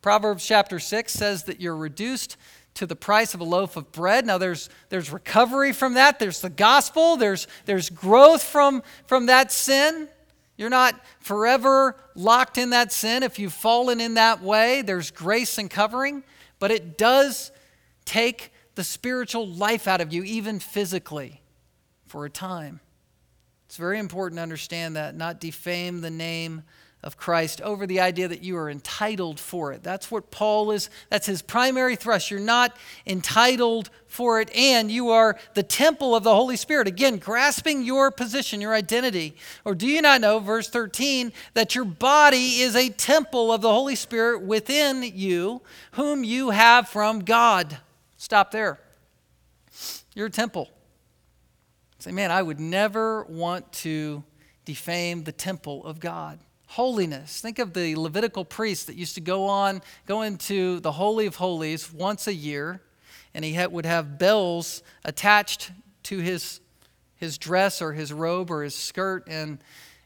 [0.02, 2.38] Proverbs chapter 6 says that you're reduced
[2.76, 4.26] to the price of a loaf of bread.
[4.26, 6.20] Now there's there's recovery from that.
[6.20, 7.18] There's the gospel.
[7.18, 10.08] There's there's growth from from that sin.
[10.58, 14.82] You're not forever locked in that sin if you've fallen in that way.
[14.82, 16.24] There's grace and covering,
[16.60, 17.52] but it does
[18.06, 21.42] take the spiritual life out of you even physically
[22.06, 22.80] for a time.
[23.66, 26.64] It's very important to understand that, not defame the name
[27.04, 29.84] of Christ over the idea that you are entitled for it.
[29.84, 32.32] That's what Paul is, that's his primary thrust.
[32.32, 36.88] You're not entitled for it, and you are the temple of the Holy Spirit.
[36.88, 39.36] Again, grasping your position, your identity.
[39.66, 43.72] Or do you not know, verse 13, that your body is a temple of the
[43.72, 47.78] Holy Spirit within you, whom you have from God?
[48.16, 48.80] Stop there.
[50.16, 50.70] You're a temple.
[52.00, 54.24] Say, man, I would never want to
[54.64, 56.40] defame the temple of God
[56.74, 57.40] holiness.
[57.40, 61.36] Think of the Levitical priest that used to go on, go into the Holy of
[61.36, 62.82] Holies once a year,
[63.36, 65.72] and he would have bells attached
[66.02, 66.62] to his,
[67.16, 69.60] his dress or his robe or his skirt, and,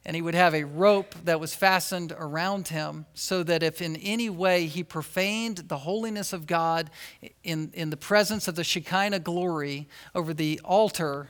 [0.06, 3.96] and he would have a rope that was fastened around him so that if in
[3.96, 6.90] any way he profaned the holiness of God
[7.46, 11.30] in, in the presence of the Shekinah glory over the altar,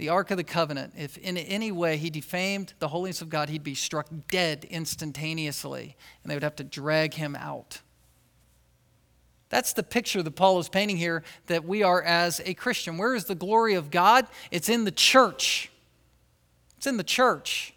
[0.00, 3.50] the Ark of the Covenant, if in any way he defamed the holiness of God,
[3.50, 7.82] he'd be struck dead instantaneously, and they would have to drag him out.
[9.50, 12.96] That's the picture that Paul is painting here that we are as a Christian.
[12.96, 14.26] Where is the glory of God?
[14.50, 15.70] It's in the church.
[16.78, 17.74] It's in the church.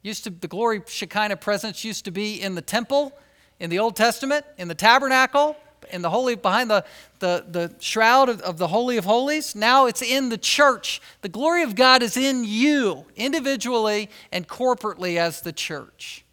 [0.00, 3.12] Used to the glory Shekinah presence used to be in the temple
[3.58, 5.58] in the Old Testament, in the tabernacle,
[5.92, 6.84] in the holy behind the,
[7.18, 11.00] the, the shroud of, of the holy of holies now it's in the church.
[11.22, 16.24] The glory of god is in you individually and corporately as the church.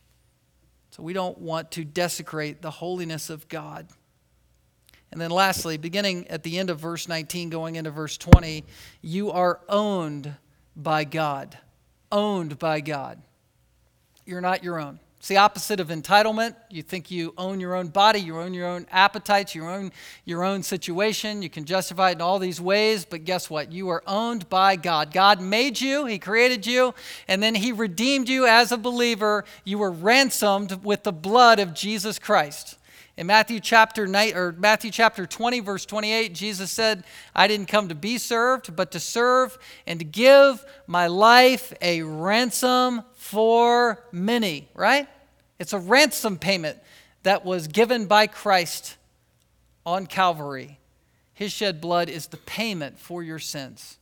[0.92, 3.88] So we don't want to desecrate the holiness of god.
[5.12, 8.66] And then lastly beginning at the end of verse 19 going into verse 20
[9.02, 10.36] you are owned
[10.76, 11.58] by god.
[12.12, 13.22] Owned by god.
[14.26, 16.56] You're not your own It's the opposite of entitlement.
[16.70, 19.92] You think you own your own body, you own your own appetites, you own
[20.26, 21.42] your own situation.
[21.42, 23.72] You can justify it in all these ways, but guess what?
[23.72, 25.12] You are owned by God.
[25.12, 26.94] God made you, He created you,
[27.28, 29.44] and then He redeemed you as a believer.
[29.64, 32.77] You were ransomed with the blood of Jesus Christ.
[33.18, 37.04] In Matthew chapter 9, or Matthew chapter 20 verse 28, Jesus said,
[37.34, 39.58] "I didn't come to be served, but to serve
[39.88, 45.10] and to give my life a ransom for many," right?
[45.58, 46.78] It's a ransom payment
[47.24, 48.98] that was given by Christ
[49.84, 50.80] on Calvary.
[51.34, 53.98] His shed blood is the payment for your sins.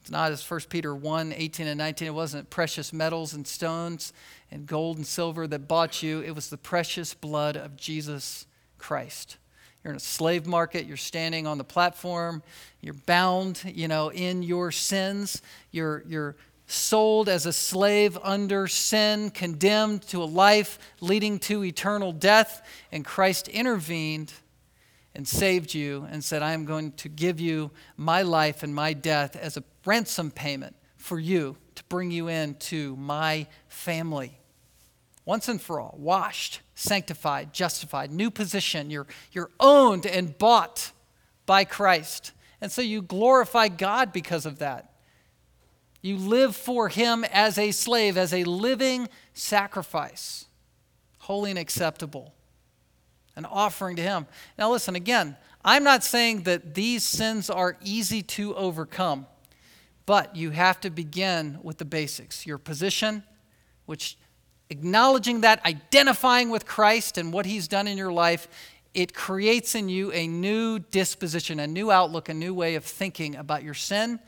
[0.00, 2.08] It's not as 1 Peter 1 18 and 19.
[2.08, 4.14] It wasn't precious metals and stones
[4.52, 8.46] and gold and silver that bought you, it was the precious blood of Jesus
[8.76, 9.38] Christ.
[9.82, 12.42] You're in a slave market, you're standing on the platform,
[12.82, 15.42] you're bound, you know, in your sins.
[15.70, 16.36] You're, you're
[16.66, 23.04] sold as a slave under sin, condemned to a life leading to eternal death, and
[23.04, 24.32] Christ intervened
[25.14, 28.92] and saved you and said, I am going to give you my life and my
[28.92, 34.38] death as a ransom payment for you to bring you into my family
[35.24, 38.90] once and for all, washed, sanctified, justified, new position.
[38.90, 40.92] You're, you're owned and bought
[41.46, 42.32] by Christ.
[42.60, 44.92] And so you glorify God because of that.
[46.00, 50.46] You live for Him as a slave, as a living sacrifice,
[51.18, 52.34] holy and acceptable,
[53.36, 54.26] an offering to Him.
[54.58, 59.26] Now, listen again, I'm not saying that these sins are easy to overcome,
[60.06, 63.22] but you have to begin with the basics your position,
[63.86, 64.18] which
[64.72, 68.48] acknowledging that, identifying with Christ and what He's done in your life,
[68.94, 73.36] it creates in you a new disposition, a new outlook, a new way of thinking
[73.36, 74.18] about your sin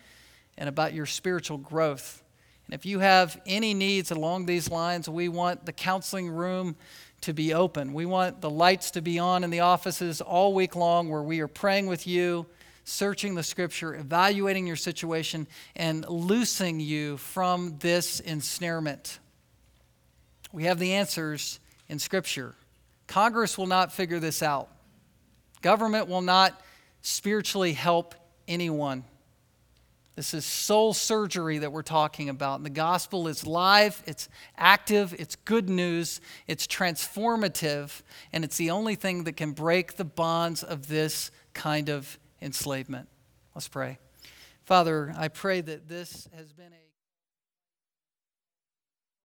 [0.56, 2.22] and about your spiritual growth.
[2.66, 6.76] And if you have any needs along these lines, we want the counseling room
[7.22, 7.92] to be open.
[7.92, 11.40] We want the lights to be on in the offices all week long where we
[11.40, 12.46] are praying with you,
[12.84, 19.18] searching the scripture, evaluating your situation, and loosing you from this ensnarement.
[20.54, 22.54] We have the answers in Scripture.
[23.08, 24.68] Congress will not figure this out.
[25.62, 26.62] Government will not
[27.02, 28.14] spiritually help
[28.46, 29.02] anyone.
[30.14, 32.60] This is soul surgery that we're talking about.
[32.60, 38.02] And the gospel is live, it's active, it's good news, it's transformative,
[38.32, 43.08] and it's the only thing that can break the bonds of this kind of enslavement.
[43.56, 43.98] Let's pray.
[44.62, 46.83] Father, I pray that this has been a